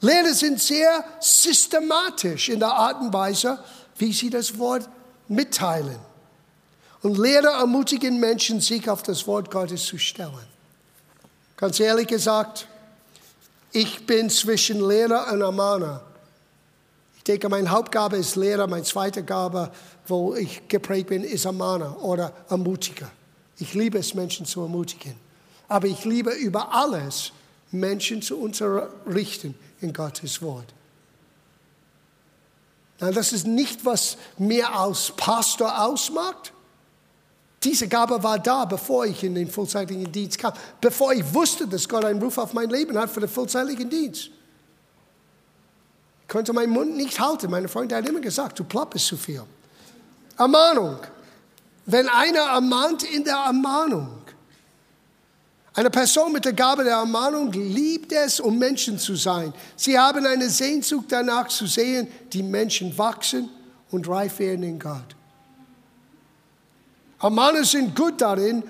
Lehrer 0.00 0.34
sind 0.34 0.60
sehr 0.60 1.04
systematisch 1.20 2.48
in 2.48 2.60
der 2.60 2.72
Art 2.72 3.00
und 3.00 3.12
Weise, 3.12 3.58
wie 3.96 4.12
sie 4.12 4.30
das 4.30 4.58
Wort 4.58 4.88
mitteilen. 5.28 5.98
Und 7.02 7.18
Lehrer 7.18 7.60
ermutigen 7.60 8.18
Menschen, 8.20 8.60
sich 8.60 8.88
auf 8.90 9.02
das 9.02 9.26
Wort 9.26 9.50
Gottes 9.50 9.84
zu 9.84 9.98
stellen. 9.98 10.46
Ganz 11.56 11.80
ehrlich 11.80 12.08
gesagt, 12.08 12.66
ich 13.72 14.06
bin 14.06 14.28
zwischen 14.30 14.86
Lehrer 14.86 15.32
und 15.32 15.40
Ermahner. 15.40 16.02
Ich 17.16 17.24
denke, 17.24 17.48
meine 17.48 17.70
Hauptgabe 17.70 18.16
ist 18.16 18.36
Lehrer, 18.36 18.66
meine 18.66 18.84
zweite 18.84 19.22
Gabe, 19.22 19.70
wo 20.06 20.34
ich 20.34 20.68
geprägt 20.68 21.08
bin, 21.08 21.24
ist 21.24 21.44
Ermahner 21.44 22.02
oder 22.02 22.32
Ermutiger. 22.48 23.10
Ich 23.58 23.74
liebe 23.74 23.98
es, 23.98 24.14
Menschen 24.14 24.46
zu 24.46 24.60
ermutigen. 24.60 25.14
Aber 25.68 25.86
ich 25.86 26.04
liebe 26.04 26.30
über 26.32 26.72
alles, 26.72 27.32
Menschen 27.70 28.22
zu 28.22 28.38
unterrichten 28.38 29.54
in 29.80 29.92
Gottes 29.92 30.40
Wort. 30.42 30.66
Na, 32.98 33.10
das 33.10 33.32
ist 33.32 33.46
nicht, 33.46 33.84
was 33.84 34.16
mir 34.38 34.72
als 34.72 35.12
Pastor 35.16 35.84
ausmacht. 35.84 36.52
Diese 37.62 37.88
Gabe 37.88 38.22
war 38.22 38.38
da, 38.38 38.64
bevor 38.64 39.06
ich 39.06 39.24
in 39.24 39.34
den 39.34 39.50
vollzeitigen 39.50 40.10
Dienst 40.10 40.38
kam, 40.38 40.52
bevor 40.80 41.12
ich 41.12 41.34
wusste, 41.34 41.66
dass 41.66 41.88
Gott 41.88 42.04
einen 42.04 42.22
Ruf 42.22 42.38
auf 42.38 42.52
mein 42.52 42.70
Leben 42.70 42.96
hat 42.96 43.10
für 43.10 43.20
den 43.20 43.28
vollzeitigen 43.28 43.90
Dienst. 43.90 44.30
Ich 46.22 46.28
konnte 46.28 46.52
meinen 46.52 46.72
Mund 46.72 46.96
nicht 46.96 47.18
halten. 47.18 47.50
Meine 47.50 47.68
Freundin 47.68 47.98
hat 47.98 48.08
immer 48.08 48.20
gesagt, 48.20 48.58
du 48.58 48.64
plapperst 48.64 49.06
zu 49.06 49.16
viel. 49.16 49.42
Ermahnung. 50.38 50.98
Wenn 51.86 52.08
einer 52.08 52.40
ermahnt 52.40 53.04
in 53.04 53.24
der 53.24 53.36
Ermahnung. 53.36 54.08
Eine 55.72 55.90
Person 55.90 56.32
mit 56.32 56.44
der 56.44 56.54
Gabe 56.54 56.84
der 56.84 56.94
Ermahnung 56.94 57.52
liebt 57.52 58.10
es, 58.10 58.40
um 58.40 58.58
Menschen 58.58 58.98
zu 58.98 59.14
sein. 59.14 59.52
Sie 59.76 59.98
haben 59.98 60.24
eine 60.24 60.48
Sehnsucht 60.48 61.06
danach 61.10 61.48
zu 61.48 61.66
sehen, 61.66 62.08
die 62.32 62.42
Menschen 62.42 62.96
wachsen 62.96 63.50
und 63.90 64.08
reif 64.08 64.38
werden 64.38 64.62
in 64.62 64.78
Gott. 64.78 65.14
Ermahner 67.20 67.64
sind 67.64 67.94
gut 67.94 68.20
darin, 68.20 68.62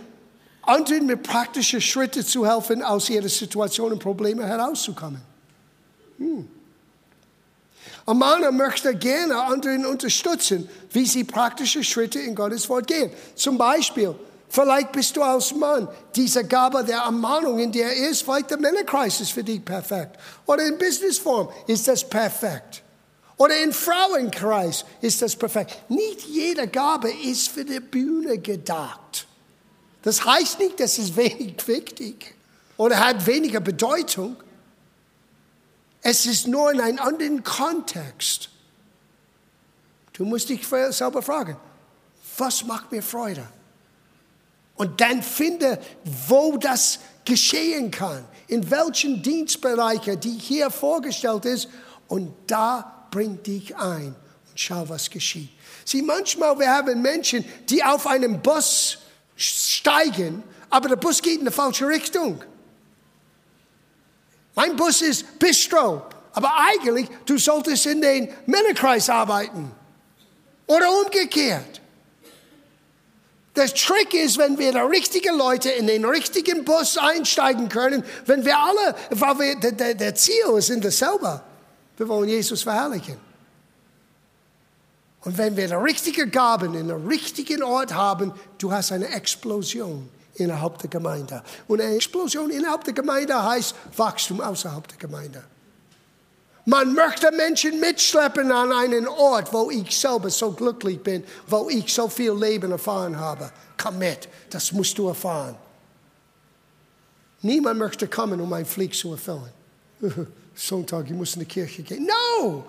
anderen 0.62 1.06
mit 1.06 1.22
praktischen 1.22 1.80
Schritten 1.80 2.24
zu 2.24 2.46
helfen, 2.46 2.82
aus 2.82 3.08
ihrer 3.08 3.28
Situation 3.28 3.92
und 3.92 3.98
Problemen 4.00 4.44
herauszukommen. 4.44 5.22
Hm. 6.18 6.48
Amana 8.06 8.52
möchte 8.52 8.94
gerne 8.94 9.36
anderen 9.36 9.84
unterstützen, 9.84 10.68
wie 10.92 11.04
sie 11.04 11.24
praktische 11.24 11.82
Schritte 11.82 12.20
in 12.20 12.36
Gottes 12.36 12.68
Wort 12.68 12.86
gehen. 12.86 13.10
Zum 13.34 13.58
Beispiel, 13.58 14.14
vielleicht 14.48 14.92
bist 14.92 15.16
du 15.16 15.22
als 15.22 15.52
Mann 15.52 15.88
diese 16.14 16.44
Gabe 16.44 16.84
der 16.84 16.98
Ermahnung, 16.98 17.58
in 17.58 17.72
der 17.72 17.92
ist, 17.94 18.22
vielleicht 18.22 18.50
der 18.50 18.58
Männerkreis 18.58 19.20
ist 19.20 19.32
für 19.32 19.42
dich 19.42 19.64
perfekt. 19.64 20.16
Oder 20.46 20.66
in 20.66 20.78
Businessform 20.78 21.48
ist 21.66 21.88
das 21.88 22.08
perfekt. 22.08 22.82
Oder 23.38 23.60
im 23.60 23.72
Frauenkreis 23.72 24.84
ist 25.00 25.20
das 25.20 25.36
perfekt. 25.36 25.76
Nicht 25.90 26.22
jede 26.26 26.68
Gabe 26.68 27.10
ist 27.10 27.48
für 27.48 27.64
die 27.64 27.80
Bühne 27.80 28.38
gedacht. 28.38 29.26
Das 30.02 30.24
heißt 30.24 30.60
nicht, 30.60 30.78
dass 30.78 30.96
es 30.98 31.16
wenig 31.16 31.56
wichtig 31.66 32.34
oder 32.76 33.04
hat 33.04 33.26
weniger 33.26 33.60
Bedeutung. 33.60 34.36
Es 36.08 36.24
ist 36.24 36.46
nur 36.46 36.70
in 36.70 36.80
einem 36.80 37.00
anderen 37.00 37.42
Kontext. 37.42 38.48
Du 40.12 40.24
musst 40.24 40.48
dich 40.48 40.64
selber 40.90 41.20
fragen, 41.20 41.56
was 42.38 42.64
macht 42.64 42.92
mir 42.92 43.02
Freude? 43.02 43.44
Und 44.76 45.00
dann 45.00 45.20
finde, 45.20 45.80
wo 46.28 46.58
das 46.58 47.00
geschehen 47.24 47.90
kann, 47.90 48.24
in 48.46 48.70
welchen 48.70 49.20
Dienstbereichen, 49.20 50.20
die 50.20 50.38
hier 50.38 50.70
vorgestellt 50.70 51.44
ist, 51.44 51.68
und 52.06 52.32
da 52.46 53.08
bring 53.10 53.42
dich 53.42 53.74
ein 53.74 54.14
und 54.48 54.60
schau, 54.60 54.88
was 54.88 55.10
geschieht. 55.10 55.50
Sieh, 55.84 56.02
manchmal 56.02 56.56
wir 56.56 56.70
haben 56.72 57.02
Menschen, 57.02 57.44
die 57.68 57.82
auf 57.82 58.06
einen 58.06 58.40
Bus 58.40 58.98
steigen, 59.34 60.44
aber 60.70 60.88
der 60.88 60.96
Bus 60.96 61.20
geht 61.20 61.40
in 61.40 61.46
die 61.46 61.50
falsche 61.50 61.88
Richtung. 61.88 62.44
Mein 64.56 64.74
Bus 64.74 65.02
ist 65.02 65.38
Bistro. 65.38 66.02
Aber 66.32 66.52
eigentlich, 66.58 67.08
du 67.24 67.38
solltest 67.38 67.86
in 67.86 68.00
den 68.00 68.28
Männerkreis 68.46 69.08
arbeiten. 69.08 69.70
Oder 70.66 70.90
umgekehrt. 70.90 71.80
Der 73.54 73.72
Trick 73.72 74.12
ist, 74.12 74.36
wenn 74.36 74.58
wir 74.58 74.72
die 74.72 74.78
richtigen 74.78 75.36
Leute 75.36 75.70
in 75.70 75.86
den 75.86 76.04
richtigen 76.04 76.64
Bus 76.64 76.98
einsteigen 76.98 77.68
können, 77.68 78.04
wenn 78.26 78.44
wir 78.44 78.58
alle, 78.58 78.94
weil 79.10 79.38
wir, 79.38 79.72
der, 79.72 79.94
der 79.94 80.14
Ziel 80.14 80.44
ist 80.56 80.68
in 80.68 80.80
dasselbe. 80.80 81.40
Wir 81.96 82.08
wollen 82.08 82.28
Jesus 82.28 82.62
verherrlichen. 82.62 83.16
Und 85.22 85.38
wenn 85.38 85.56
wir 85.56 85.68
die 85.68 85.74
richtigen 85.74 86.30
Gaben 86.30 86.74
in 86.74 86.88
den 86.88 87.06
richtigen 87.06 87.62
Ort 87.62 87.94
haben, 87.94 88.32
du 88.58 88.72
hast 88.72 88.92
eine 88.92 89.08
Explosion 89.08 90.08
innerhalb 90.36 90.78
der 90.78 90.90
Gemeinde. 90.90 91.42
Und 91.68 91.80
eine 91.80 91.96
Explosion 91.96 92.50
innerhalb 92.50 92.84
der 92.84 92.94
Gemeinde 92.94 93.42
heißt 93.42 93.74
Wachstum 93.96 94.40
außerhalb 94.40 94.86
der 94.88 94.98
Gemeinde. 94.98 95.44
Man 96.64 96.94
möchte 96.94 97.30
Menschen 97.30 97.78
mitschleppen 97.78 98.50
an 98.50 98.72
einen 98.72 99.06
Ort, 99.06 99.52
wo 99.52 99.70
ich 99.70 99.96
selber 99.96 100.30
so 100.30 100.50
glücklich 100.50 101.00
bin, 101.00 101.22
wo 101.46 101.68
ich 101.70 101.94
so 101.94 102.08
viel 102.08 102.32
Leben 102.32 102.72
erfahren 102.72 103.16
habe. 103.18 103.50
Komm 103.80 103.98
mit, 103.98 104.28
das 104.50 104.72
musst 104.72 104.98
du 104.98 105.06
erfahren. 105.06 105.54
Niemand 107.42 107.78
möchte 107.78 108.08
kommen, 108.08 108.40
um 108.40 108.52
ein 108.52 108.66
Pflicht 108.66 108.96
zu 108.96 109.12
erfüllen. 109.12 109.52
Sonntag, 110.56 111.06
ich 111.06 111.12
muss 111.12 111.34
in 111.34 111.40
die 111.40 111.46
Kirche 111.46 111.82
gehen. 111.82 112.06
No! 112.06 112.64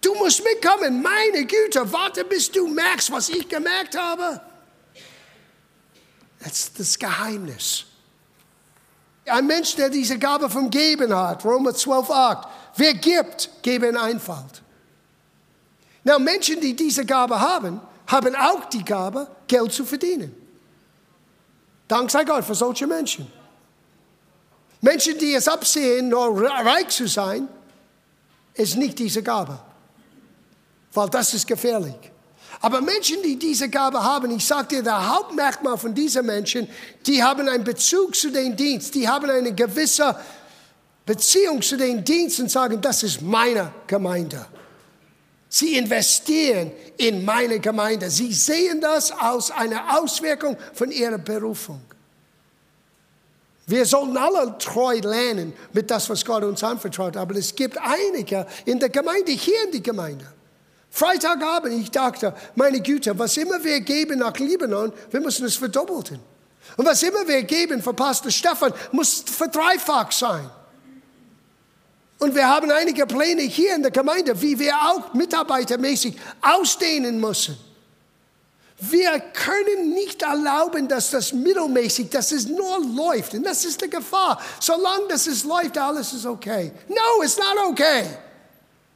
Du 0.00 0.14
musst 0.14 0.42
mitkommen. 0.44 1.02
Meine 1.02 1.44
Güte, 1.46 1.92
warte, 1.92 2.24
bis 2.24 2.50
du 2.50 2.68
merkst, 2.68 3.10
was 3.10 3.28
ich 3.28 3.48
gemerkt 3.48 3.98
habe. 3.98 4.40
Das 6.40 6.52
ist 6.52 6.80
das 6.80 6.98
Geheimnis. 6.98 7.84
Ein 9.26 9.46
Mensch, 9.46 9.76
der 9.76 9.90
diese 9.90 10.18
Gabe 10.18 10.50
vom 10.50 10.70
Geben 10.70 11.14
hat, 11.14 11.44
Römer 11.44 11.74
12, 11.74 12.10
8. 12.10 12.48
Wer 12.76 12.94
gibt, 12.94 13.50
gebe 13.62 13.86
in 13.86 13.96
Einfalt. 13.96 14.62
Na, 16.02 16.18
Menschen, 16.18 16.60
die 16.60 16.74
diese 16.74 17.04
Gabe 17.04 17.38
haben, 17.38 17.80
haben 18.06 18.34
auch 18.34 18.64
die 18.64 18.84
Gabe, 18.84 19.28
Geld 19.46 19.72
zu 19.72 19.84
verdienen. 19.84 20.34
Dank 21.86 22.10
sei 22.10 22.24
Gott 22.24 22.44
für 22.44 22.54
solche 22.54 22.86
Menschen. 22.86 23.30
Menschen, 24.80 25.18
die 25.18 25.34
es 25.34 25.46
absehen, 25.46 26.08
nur 26.08 26.40
reich 26.42 26.88
zu 26.88 27.06
sein, 27.06 27.48
ist 28.54 28.76
nicht 28.76 28.98
diese 28.98 29.22
Gabe. 29.22 29.58
Weil 30.92 31.10
das 31.10 31.34
ist 31.34 31.46
gefährlich. 31.46 32.10
Aber 32.62 32.82
Menschen, 32.82 33.22
die 33.22 33.38
diese 33.38 33.68
Gabe 33.70 34.02
haben, 34.02 34.30
ich 34.32 34.44
sage 34.44 34.76
dir, 34.76 34.82
der 34.82 35.14
Hauptmerkmal 35.14 35.78
von 35.78 35.94
diesen 35.94 36.26
Menschen, 36.26 36.68
die 37.06 37.22
haben 37.22 37.48
einen 37.48 37.64
Bezug 37.64 38.14
zu 38.14 38.30
dem 38.30 38.54
Dienst, 38.54 38.94
die 38.94 39.08
haben 39.08 39.30
eine 39.30 39.54
gewisse 39.54 40.14
Beziehung 41.06 41.62
zu 41.62 41.78
dem 41.78 42.04
Dienst 42.04 42.38
und 42.38 42.50
sagen, 42.50 42.80
das 42.80 43.02
ist 43.02 43.22
meine 43.22 43.72
Gemeinde. 43.86 44.46
Sie 45.48 45.76
investieren 45.76 46.70
in 46.98 47.24
meine 47.24 47.58
Gemeinde. 47.58 48.10
Sie 48.10 48.32
sehen 48.32 48.80
das 48.80 49.10
als 49.10 49.50
eine 49.50 49.98
Auswirkung 49.98 50.56
von 50.74 50.92
ihrer 50.92 51.18
Berufung. 51.18 51.80
Wir 53.66 53.84
sollten 53.86 54.16
alle 54.16 54.56
treu 54.58 54.98
lernen 54.98 55.52
mit 55.72 55.90
das, 55.90 56.08
was 56.10 56.24
Gott 56.24 56.44
uns 56.44 56.62
anvertraut. 56.62 57.16
Aber 57.16 57.34
es 57.36 57.54
gibt 57.54 57.78
einige 57.78 58.46
in 58.64 58.78
der 58.78 58.90
Gemeinde, 58.90 59.32
hier 59.32 59.64
in 59.64 59.72
der 59.72 59.80
Gemeinde. 59.80 60.26
Freitagabend, 60.90 61.80
ich 61.80 61.90
dachte, 61.90 62.34
meine 62.56 62.80
Güte, 62.80 63.16
was 63.18 63.36
immer 63.36 63.62
wir 63.62 63.80
geben 63.80 64.18
nach 64.18 64.36
Libanon, 64.38 64.92
wir 65.10 65.20
müssen 65.20 65.46
es 65.46 65.56
verdoppeln. 65.56 66.20
Und 66.76 66.86
was 66.86 67.02
immer 67.02 67.26
wir 67.26 67.42
geben 67.44 67.82
für 67.82 67.94
Pastor 67.94 68.30
Stefan, 68.30 68.72
muss 68.92 69.24
verdreifacht 69.26 70.12
sein. 70.12 70.48
Und 72.18 72.34
wir 72.34 72.46
haben 72.46 72.70
einige 72.70 73.06
Pläne 73.06 73.42
hier 73.42 73.74
in 73.74 73.82
der 73.82 73.90
Gemeinde, 73.90 74.40
wie 74.42 74.58
wir 74.58 74.74
auch 74.74 75.14
mitarbeitermäßig 75.14 76.16
ausdehnen 76.42 77.18
müssen. 77.18 77.56
Wir 78.78 79.20
können 79.20 79.94
nicht 79.94 80.22
erlauben, 80.22 80.88
dass 80.88 81.10
das 81.10 81.32
mittelmäßig, 81.32 82.10
dass 82.10 82.32
es 82.32 82.46
nur 82.46 82.78
läuft. 82.94 83.34
Und 83.34 83.44
das 83.44 83.64
ist 83.64 83.80
die 83.82 83.90
Gefahr. 83.90 84.40
Solange 84.58 85.08
das 85.08 85.26
es 85.26 85.44
läuft, 85.44 85.76
alles 85.78 86.12
ist 86.12 86.26
okay. 86.26 86.72
No, 86.88 87.22
it's 87.22 87.36
not 87.36 87.56
okay. 87.68 88.04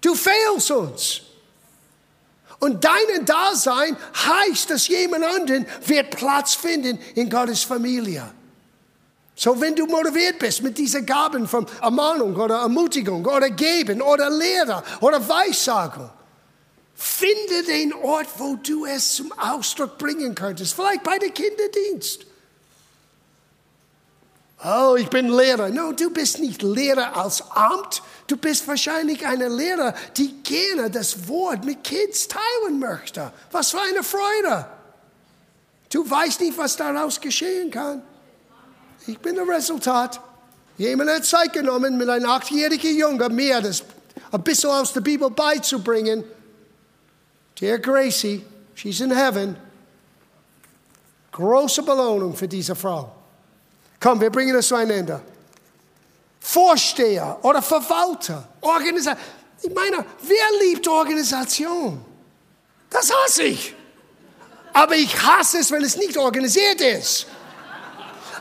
Du 0.00 0.14
fehlst 0.14 0.70
uns. 0.70 1.23
Und 2.64 2.82
dein 2.82 3.26
Dasein 3.26 3.94
heißt, 4.26 4.70
dass 4.70 4.88
jemand 4.88 5.22
anderen 5.22 5.66
wird 5.84 6.08
Platz 6.16 6.54
finden 6.54 6.98
in 7.14 7.28
Gottes 7.28 7.62
Familie. 7.62 8.24
So, 9.34 9.60
wenn 9.60 9.76
du 9.76 9.84
motiviert 9.84 10.38
bist 10.38 10.62
mit 10.62 10.78
diesen 10.78 11.04
Gaben 11.04 11.46
von 11.46 11.66
Ermahnung 11.82 12.34
oder 12.34 12.60
Ermutigung 12.60 13.22
oder 13.26 13.50
Geben 13.50 14.00
oder 14.00 14.30
Lehre 14.30 14.82
oder 15.02 15.28
Weissagung, 15.28 16.08
finde 16.94 17.64
den 17.68 17.92
Ort, 17.92 18.28
wo 18.38 18.56
du 18.56 18.86
es 18.86 19.16
zum 19.16 19.30
Ausdruck 19.32 19.98
bringen 19.98 20.34
könntest. 20.34 20.72
Vielleicht 20.72 21.02
bei 21.02 21.18
der 21.18 21.32
Kinderdienst. 21.32 22.24
Oh, 24.64 24.96
ich 24.96 25.10
bin 25.10 25.28
Lehrer. 25.28 25.68
No, 25.68 25.92
du 25.92 26.08
bist 26.08 26.38
nicht 26.38 26.62
Lehrer 26.62 27.14
als 27.14 27.42
Amt. 27.50 28.02
Du 28.26 28.38
bist 28.38 28.66
wahrscheinlich 28.66 29.26
eine 29.26 29.48
Lehrer, 29.48 29.94
die 30.16 30.42
gerne 30.42 30.90
das 30.90 31.28
Wort 31.28 31.64
mit 31.66 31.84
Kids 31.84 32.28
teilen 32.28 32.78
möchte. 32.78 33.30
Was 33.50 33.72
für 33.72 33.80
eine 33.82 34.02
Freude. 34.02 34.66
Du 35.92 36.08
weißt 36.08 36.40
nicht, 36.40 36.56
was 36.56 36.76
daraus 36.76 37.20
geschehen 37.20 37.70
kann. 37.70 38.02
Ich 39.06 39.18
bin 39.18 39.36
das 39.36 39.46
Resultat. 39.46 40.18
Jemand 40.78 41.10
hat 41.10 41.26
Zeit 41.26 41.52
genommen, 41.52 41.98
mit 41.98 42.08
einem 42.08 42.30
achtjährigen 42.30 42.96
Jungen 42.96 43.34
mir 43.34 43.60
das 43.60 43.82
ein 44.32 44.42
bisschen 44.42 44.70
aus 44.70 44.94
der 44.94 45.02
Bibel 45.02 45.28
beizubringen. 45.28 46.24
Dear 47.60 47.78
Gracie, 47.78 48.42
she's 48.74 49.00
in 49.00 49.10
heaven. 49.14 49.56
Große 51.32 51.82
Belohnung 51.82 52.34
für 52.34 52.48
diese 52.48 52.74
Frau. 52.74 53.23
Komm, 54.04 54.20
wir 54.20 54.28
bringen 54.28 54.54
es 54.54 54.68
zu 54.68 54.74
einem 54.74 54.90
Ende. 54.90 55.18
Vorsteher 56.38 57.38
oder 57.40 57.62
Verwalter, 57.62 58.46
Organisation. 58.60 59.24
Ich 59.62 59.74
meine, 59.74 60.04
wer 60.20 60.58
liebt 60.60 60.86
Organisation? 60.86 62.04
Das 62.90 63.10
hasse 63.10 63.44
ich. 63.44 63.74
Aber 64.74 64.94
ich 64.94 65.22
hasse 65.22 65.60
es, 65.60 65.70
wenn 65.70 65.82
es 65.82 65.96
nicht 65.96 66.18
organisiert 66.18 66.82
ist. 66.82 67.26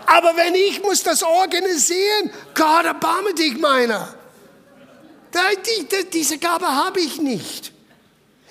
Aber 0.05 0.35
wenn 0.35 0.53
ich 0.53 0.81
muss 0.81 1.01
das 1.01 1.23
organisieren, 1.23 2.29
Gott 2.53 2.83
erbarme 2.83 3.33
dich 3.33 3.57
meiner. 3.57 4.13
Diese 6.11 6.39
Gabe 6.39 6.67
habe 6.67 6.99
ich 6.99 7.21
nicht. 7.21 7.71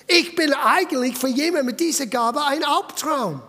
Ich 0.07 0.33
bin 0.33 0.51
eigentlich 0.51 1.15
für 1.15 1.27
jemanden 1.27 1.67
mit 1.67 1.79
dieser 1.79 2.07
Gabe 2.07 2.43
ein 2.43 2.63
Albtraum. 2.63 3.39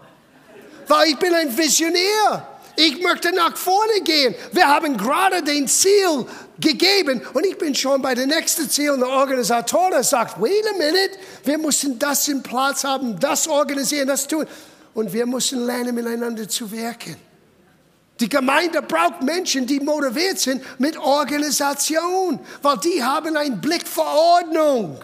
Weil 0.86 1.08
ich 1.08 1.18
bin 1.18 1.32
ein 1.32 1.56
Visionär. 1.56 2.53
Ich 2.76 3.00
möchte 3.00 3.32
nach 3.32 3.56
vorne 3.56 4.00
gehen. 4.02 4.34
Wir 4.52 4.66
haben 4.66 4.96
gerade 4.96 5.42
den 5.42 5.68
Ziel 5.68 6.26
gegeben 6.58 7.22
und 7.32 7.46
ich 7.46 7.56
bin 7.56 7.74
schon 7.74 8.02
bei 8.02 8.14
der 8.14 8.26
nächsten 8.26 8.68
Ziel. 8.68 8.90
Und 8.90 9.00
der 9.00 9.08
Organisator 9.08 10.02
sagt, 10.02 10.40
wait 10.40 10.66
a 10.68 10.72
minute, 10.72 11.18
wir 11.44 11.58
müssen 11.58 11.98
das 11.98 12.26
im 12.28 12.42
Platz 12.42 12.84
haben, 12.84 13.18
das 13.20 13.46
organisieren, 13.46 14.08
das 14.08 14.26
tun. 14.26 14.46
Und 14.94 15.12
wir 15.12 15.26
müssen 15.26 15.66
lernen, 15.66 15.94
miteinander 15.94 16.48
zu 16.48 16.70
wirken. 16.70 17.16
Die 18.20 18.28
Gemeinde 18.28 18.80
braucht 18.80 19.22
Menschen, 19.22 19.66
die 19.66 19.80
motiviert 19.80 20.38
sind 20.38 20.62
mit 20.78 20.96
Organisation, 20.96 22.38
weil 22.62 22.76
die 22.78 23.02
haben 23.02 23.36
einen 23.36 23.60
Blick 23.60 23.86
für 23.86 24.04
Ordnung. 24.04 25.00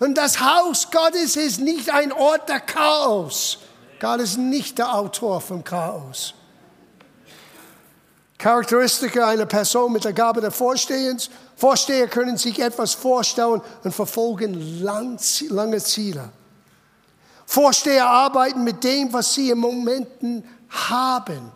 Und 0.00 0.14
das 0.16 0.40
Haus 0.40 0.90
Gottes 0.90 1.36
ist 1.36 1.60
nicht 1.60 1.90
ein 1.90 2.12
Ort 2.12 2.48
der 2.48 2.60
Chaos. 2.60 3.58
Gott 4.00 4.20
ist 4.20 4.36
nicht 4.36 4.78
der 4.78 4.92
Autor 4.92 5.40
vom 5.40 5.62
Chaos. 5.62 6.34
Charakteristika 8.44 9.26
einer 9.26 9.46
Person 9.46 9.90
mit 9.90 10.04
der 10.04 10.12
Gabe 10.12 10.42
des 10.42 10.54
Vorstehens. 10.54 11.30
Vorsteher 11.56 12.08
können 12.08 12.36
sich 12.36 12.58
etwas 12.60 12.92
vorstellen 12.92 13.62
und 13.82 13.92
verfolgen 13.94 14.82
lange 14.82 15.16
Ziele. 15.16 16.28
Vorsteher 17.46 18.06
arbeiten 18.06 18.62
mit 18.62 18.84
dem, 18.84 19.10
was 19.14 19.32
sie 19.32 19.48
im 19.48 19.60
Momenten 19.60 20.44
haben 20.68 21.52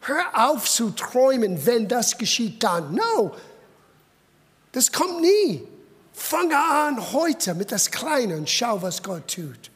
Hör 0.00 0.24
auf 0.50 0.68
zu 0.70 0.90
träumen, 0.90 1.66
wenn 1.66 1.86
das 1.86 2.16
geschieht, 2.16 2.62
dann. 2.62 2.94
No, 2.94 3.32
das 4.72 4.90
kommt 4.90 5.20
nie. 5.20 5.68
Fange 6.14 6.56
an 6.56 7.12
heute 7.12 7.54
mit 7.54 7.70
das 7.70 7.90
Kleine 7.90 8.36
und 8.36 8.48
schau, 8.48 8.80
was 8.80 9.02
Gott 9.02 9.28
tut. 9.28 9.70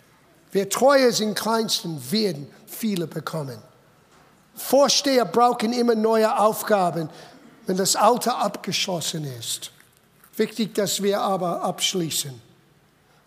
Wer 0.52 0.70
treu 0.70 0.96
ist 0.96 1.20
im 1.20 1.34
Kleinsten, 1.34 2.00
werden 2.10 2.50
viele 2.66 3.06
bekommen. 3.06 3.58
Vorsteher 4.56 5.24
brauchen 5.26 5.72
immer 5.72 5.94
neue 5.94 6.36
Aufgaben, 6.38 7.10
wenn 7.66 7.76
das 7.76 7.94
Alte 7.94 8.34
abgeschlossen 8.34 9.24
ist. 9.38 9.70
Wichtig, 10.36 10.74
dass 10.74 11.02
wir 11.02 11.20
aber 11.20 11.62
abschließen. 11.62 12.40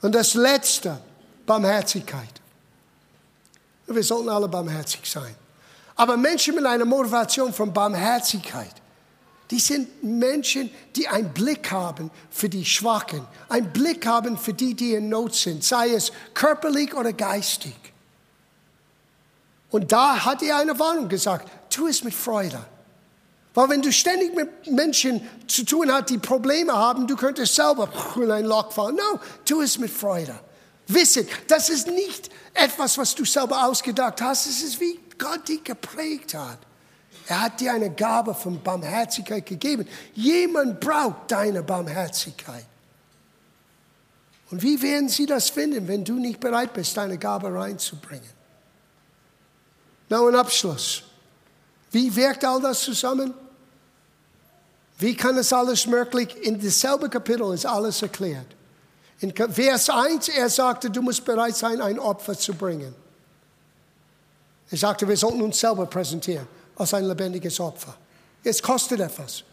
Und 0.01 0.15
das 0.15 0.33
Letzte, 0.33 0.99
Barmherzigkeit. 1.45 2.29
Wir 3.87 4.03
sollten 4.03 4.29
alle 4.29 4.47
barmherzig 4.47 5.09
sein. 5.09 5.35
Aber 5.95 6.15
Menschen 6.15 6.55
mit 6.55 6.65
einer 6.65 6.85
Motivation 6.85 7.51
von 7.51 7.73
Barmherzigkeit, 7.73 8.73
die 9.51 9.59
sind 9.59 10.03
Menschen, 10.03 10.69
die 10.95 11.07
einen 11.07 11.33
Blick 11.33 11.71
haben 11.71 12.11
für 12.29 12.47
die 12.47 12.63
Schwachen, 12.63 13.27
einen 13.49 13.73
Blick 13.73 14.05
haben 14.05 14.37
für 14.37 14.53
die, 14.53 14.75
die 14.75 14.93
in 14.93 15.09
Not 15.09 15.33
sind, 15.33 15.63
sei 15.63 15.89
es 15.89 16.11
körperlich 16.33 16.93
oder 16.93 17.13
geistig. 17.13 17.88
Und 19.71 19.91
da 19.91 20.25
hat 20.25 20.41
er 20.41 20.57
eine 20.57 20.77
Warnung 20.79 21.07
gesagt, 21.09 21.49
tu 21.69 21.87
es 21.87 22.03
mit 22.03 22.13
Freude. 22.13 22.59
Weil 23.53 23.69
wenn 23.69 23.81
du 23.81 23.91
ständig 23.91 24.35
mit 24.35 24.71
Menschen 24.71 25.21
zu 25.47 25.65
tun 25.65 25.91
hast, 25.91 26.09
die 26.09 26.17
Probleme 26.17 26.73
haben, 26.73 27.07
du 27.07 27.15
könntest 27.15 27.55
selber 27.55 27.89
in 28.15 28.31
ein 28.31 28.45
Loch 28.45 28.71
fallen. 28.71 28.95
No, 28.95 29.19
tu 29.45 29.61
es 29.61 29.77
mit 29.77 29.91
Freude. 29.91 30.39
Wisse, 30.87 31.27
das 31.47 31.69
ist 31.69 31.87
nicht 31.87 32.29
etwas, 32.53 32.97
was 32.97 33.13
du 33.13 33.25
selber 33.25 33.65
ausgedacht 33.65 34.21
hast. 34.21 34.47
Es 34.47 34.63
ist 34.63 34.79
wie 34.79 34.99
Gott 35.17 35.47
dich 35.47 35.63
geprägt 35.63 36.33
hat. 36.33 36.59
Er 37.27 37.41
hat 37.41 37.59
dir 37.59 37.73
eine 37.73 37.91
Gabe 37.91 38.33
von 38.33 38.61
Barmherzigkeit 38.61 39.45
gegeben. 39.45 39.87
Jemand 40.15 40.79
braucht 40.79 41.31
deine 41.31 41.61
Barmherzigkeit. 41.61 42.65
Und 44.49 44.63
wie 44.63 44.81
werden 44.81 45.09
sie 45.09 45.27
das 45.27 45.49
finden, 45.51 45.87
wenn 45.87 46.03
du 46.03 46.13
nicht 46.15 46.39
bereit 46.39 46.73
bist, 46.73 46.97
deine 46.97 47.19
Gabe 47.19 47.53
reinzubringen? 47.53 48.38
Noch 50.09 50.27
ein 50.27 50.35
Abschluss. 50.35 51.03
Wie 51.91 52.15
wirkt 52.15 52.43
all 52.43 52.61
das 52.61 52.81
zusammen? 52.81 53.33
Wie 54.97 55.15
kann 55.15 55.37
es 55.37 55.53
alles 55.53 55.87
möglich? 55.87 56.35
In 56.41 56.61
dasselbe 56.61 57.09
Kapitel 57.09 57.53
ist 57.53 57.65
alles 57.65 58.01
erklärt. 58.01 58.47
In 59.21 59.33
Vers 59.33 59.89
1, 59.89 60.29
er 60.29 60.49
sagte, 60.49 60.89
du 60.89 61.01
musst 61.01 61.23
bereit 61.23 61.55
sein, 61.55 61.81
ein 61.81 61.99
Opfer 61.99 62.37
zu 62.37 62.53
bringen. 62.53 62.93
Er 64.71 64.77
sagte, 64.77 65.07
wir 65.07 65.17
sollten 65.17 65.41
uns 65.41 65.59
selber 65.59 65.85
präsentieren 65.85 66.47
als 66.75 66.93
ein 66.93 67.05
lebendiges 67.05 67.59
Opfer. 67.59 67.95
Es 68.43 68.61
kostet 68.61 68.99
etwas. 68.99 69.43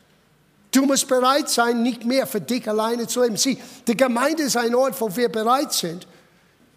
Du 0.71 0.85
musst 0.85 1.09
bereit 1.09 1.49
sein, 1.49 1.83
nicht 1.83 2.05
mehr 2.05 2.27
für 2.27 2.41
dich 2.41 2.69
alleine 2.69 3.07
zu 3.07 3.23
leben. 3.23 3.37
Sieh, 3.37 3.59
die 3.87 3.97
Gemeinde 3.97 4.45
ist 4.45 4.57
ein 4.57 4.75
Ort, 4.75 5.01
wo 5.01 5.15
wir 5.15 5.29
bereit 5.29 5.73
sind, 5.73 6.07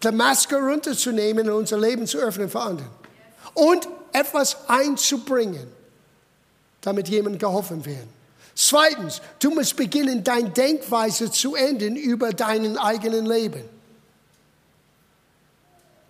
die 0.02 0.10
Maske 0.10 0.56
runterzunehmen 0.56 1.48
und 1.50 1.56
unser 1.56 1.78
Leben 1.78 2.06
zu 2.06 2.18
öffnen 2.18 2.48
für 2.48 2.60
andere. 2.60 2.88
Und 3.54 3.88
etwas 4.12 4.68
einzubringen, 4.68 5.66
damit 6.80 7.08
jemand 7.08 7.38
geholfen 7.38 7.84
wird. 7.84 8.06
Zweitens, 8.54 9.22
du 9.38 9.50
musst 9.50 9.76
beginnen, 9.76 10.24
deine 10.24 10.50
Denkweise 10.50 11.30
zu 11.30 11.54
ändern 11.54 11.96
über 11.96 12.32
deinen 12.32 12.76
eigenen 12.76 13.26
Leben. 13.26 13.62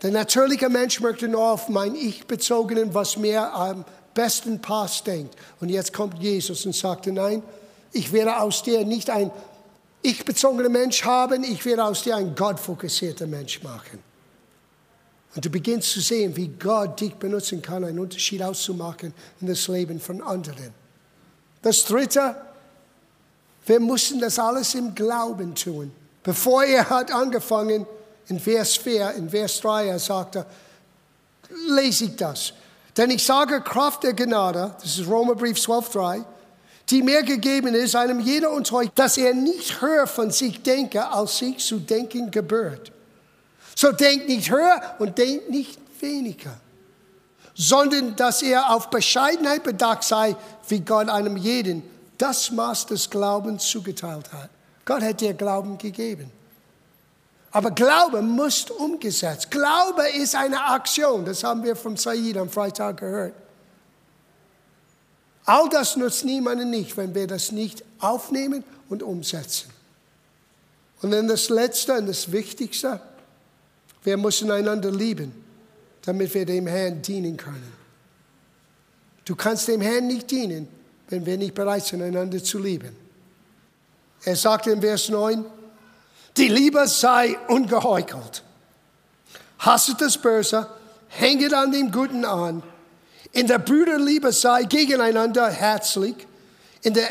Der 0.03 0.11
natürliche 0.11 0.69
Mensch 0.69 1.01
möchte 1.01 1.29
nur 1.29 1.53
auf 1.53 1.69
mein 1.69 1.95
Ich 1.95 2.27
bezogenen, 2.27 2.95
was 2.95 3.17
mir 3.17 3.53
am 3.53 3.85
besten 4.15 4.61
passt, 4.61 5.07
denkt. 5.07 5.37
Und 5.61 5.69
jetzt 5.69 5.93
kommt 5.93 6.19
Jesus 6.23 6.65
und 6.65 6.75
sagt, 6.75 7.07
nein, 7.07 7.43
ich 7.93 8.13
werde 8.13 8.41
aus 8.41 8.63
dir 8.63 8.85
nicht 8.85 9.11
ein 9.11 9.31
ich-bezogener 10.03 10.71
Mensch 10.71 11.05
haben, 11.05 11.45
ich 11.45 11.65
werde 11.67 11.85
aus 11.85 12.03
dir 12.03 12.17
ein 12.17 12.35
gottfokussierter 12.35 13.27
Mensch 13.27 13.63
machen. 13.63 14.10
Und 15.35 15.45
du 15.45 15.51
beginnst 15.51 15.93
zu 15.93 16.01
sehen, 16.01 16.37
wie 16.37 16.49
Gott 16.49 17.01
dich 17.01 17.15
benutzen 17.15 17.63
kann, 17.63 17.85
einen 17.85 17.99
Unterschied 18.01 18.43
auszumachen 18.43 19.15
in 19.41 19.47
das 19.47 19.69
Leben 19.69 20.01
von 20.01 20.21
anderen. 20.23 20.75
Das 21.63 21.85
Dritte, 21.85 22.35
wir 23.67 23.81
mussten 23.81 24.19
das 24.21 24.39
alles 24.39 24.75
im 24.75 24.95
Glauben 24.95 25.55
tun. 25.55 25.93
Bevor 26.23 26.65
er 26.65 26.89
hat 26.91 27.13
angefangen, 27.13 27.87
in 28.29 28.41
Vers 28.41 28.77
4, 28.77 29.13
in 29.13 29.29
Vers 29.31 29.61
3, 29.61 29.87
er 29.89 29.99
sagte, 29.99 30.47
lese 31.69 32.05
ich 32.05 32.17
das. 32.17 32.53
Denn 32.97 33.11
ich 33.11 33.25
sage 33.25 33.61
Kraft 33.61 34.03
der 34.03 34.15
Gnade, 34.15 34.75
das 34.81 34.99
ist 34.99 35.09
Römerbrief 35.09 35.59
12,3, 35.59 36.25
die 36.89 37.03
mir 37.03 37.23
gegeben 37.23 37.75
ist, 37.75 37.95
einem 37.95 38.21
jeder 38.21 38.51
uns 38.51 38.73
euch, 38.73 38.91
dass 38.95 39.17
er 39.17 39.33
nicht 39.33 39.81
höher 39.81 40.07
von 40.07 40.31
sich 40.31 40.63
denke, 40.63 41.07
als 41.09 41.39
sich 41.39 41.59
zu 41.59 41.79
denken 41.79 42.31
gebührt. 42.31 42.93
So 43.81 43.93
denkt 43.93 44.29
nicht 44.29 44.51
höher 44.51 44.79
und 44.99 45.17
denkt 45.17 45.49
nicht 45.49 45.79
weniger, 46.03 46.55
sondern 47.55 48.15
dass 48.15 48.43
er 48.43 48.75
auf 48.75 48.91
Bescheidenheit 48.91 49.63
bedacht 49.63 50.03
sei, 50.03 50.37
wie 50.69 50.81
Gott 50.81 51.09
einem 51.09 51.39
jeden 51.39 51.83
das 52.19 52.51
Maß 52.51 52.85
des 52.85 53.09
Glaubens 53.09 53.67
zugeteilt 53.67 54.31
hat. 54.35 54.51
Gott 54.85 55.01
hat 55.01 55.23
dir 55.23 55.33
Glauben 55.33 55.79
gegeben. 55.79 56.31
Aber 57.53 57.71
Glaube 57.71 58.21
muss 58.21 58.69
umgesetzt. 58.71 59.51
Glaube 59.51 60.11
ist 60.11 60.35
eine 60.35 60.63
Aktion. 60.63 61.25
Das 61.25 61.43
haben 61.43 61.65
wir 61.65 61.75
vom 61.75 61.97
Said 61.97 62.37
am 62.37 62.51
Freitag 62.51 62.99
gehört. 62.99 63.33
All 65.47 65.71
das 65.71 65.97
nutzt 65.97 66.27
niemandem 66.27 66.69
nicht, 66.69 66.99
wenn 66.99 67.15
wir 67.15 67.27
das 67.27 67.51
nicht 67.51 67.83
aufnehmen 67.99 68.63
und 68.91 69.03
umsetzen. 69.03 69.71
Und 71.01 71.13
dann 71.13 71.29
das 71.29 71.49
Letzte 71.49 71.95
und 71.95 72.09
das 72.09 72.31
Wichtigste, 72.31 73.01
wir 74.03 74.17
müssen 74.17 74.51
einander 74.51 74.91
lieben, 74.91 75.33
damit 76.03 76.33
wir 76.35 76.47
dem 76.47 76.67
Herrn 76.67 77.03
dienen 77.03 77.37
können. 77.37 77.73
Du 79.25 79.37
kannst 79.37 79.69
dem 79.69 79.81
Herrn 79.81 80.07
nicht 80.07 80.31
dienen, 80.31 80.69
wenn 81.09 81.25
wir 81.27 81.37
nicht 81.37 81.55
bereit 81.55 81.85
sind, 81.85 82.03
einander 82.03 82.43
zu 82.43 82.59
lieben. 82.59 82.97
Er 84.25 84.37
sagt 84.37 84.67
in 84.67 84.81
Vers 84.81 85.09
9, 85.09 85.45
die 86.37 86.49
Liebe 86.49 86.87
sei 86.87 87.37
ungeheuchelt. 87.49 88.43
Hasset 89.59 90.01
das 90.01 90.17
Böse, 90.17 90.67
hänget 91.09 91.53
an 91.53 91.73
dem 91.73 91.91
Guten 91.91 92.25
an. 92.25 92.63
In 93.33 93.47
der 93.47 93.59
Brüderliebe 93.59 94.33
sei 94.33 94.65
gegeneinander 94.65 95.51
herzlich. 95.51 96.15
In 96.83 96.95
der 96.95 97.09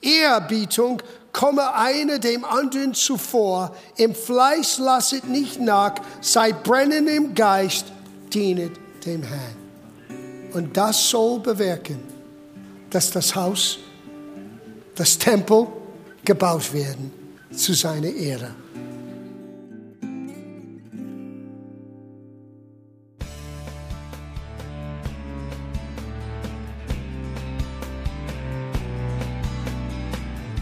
Ehrerbietung 0.00 1.02
komme 1.32 1.74
einer 1.74 2.18
dem 2.18 2.44
anderen 2.44 2.94
zuvor. 2.94 3.74
Im 3.96 4.14
Fleisch 4.14 4.78
lasset 4.78 5.28
nicht 5.28 5.60
nach, 5.60 5.94
sei 6.20 6.52
brennend 6.52 7.08
im 7.08 7.34
Geist, 7.34 7.86
dienet 8.32 8.72
dem 9.04 9.22
Herrn. 9.22 9.56
Und 10.52 10.76
das 10.76 11.08
soll 11.08 11.40
bewirken, 11.40 12.00
dass 12.90 13.10
das 13.10 13.34
Haus, 13.34 13.78
das 14.94 15.16
Tempel 15.16 15.66
gebaut 16.24 16.72
werden 16.72 17.10
zu 17.54 17.72
seiner 17.72 18.10
Ehre. 18.10 18.54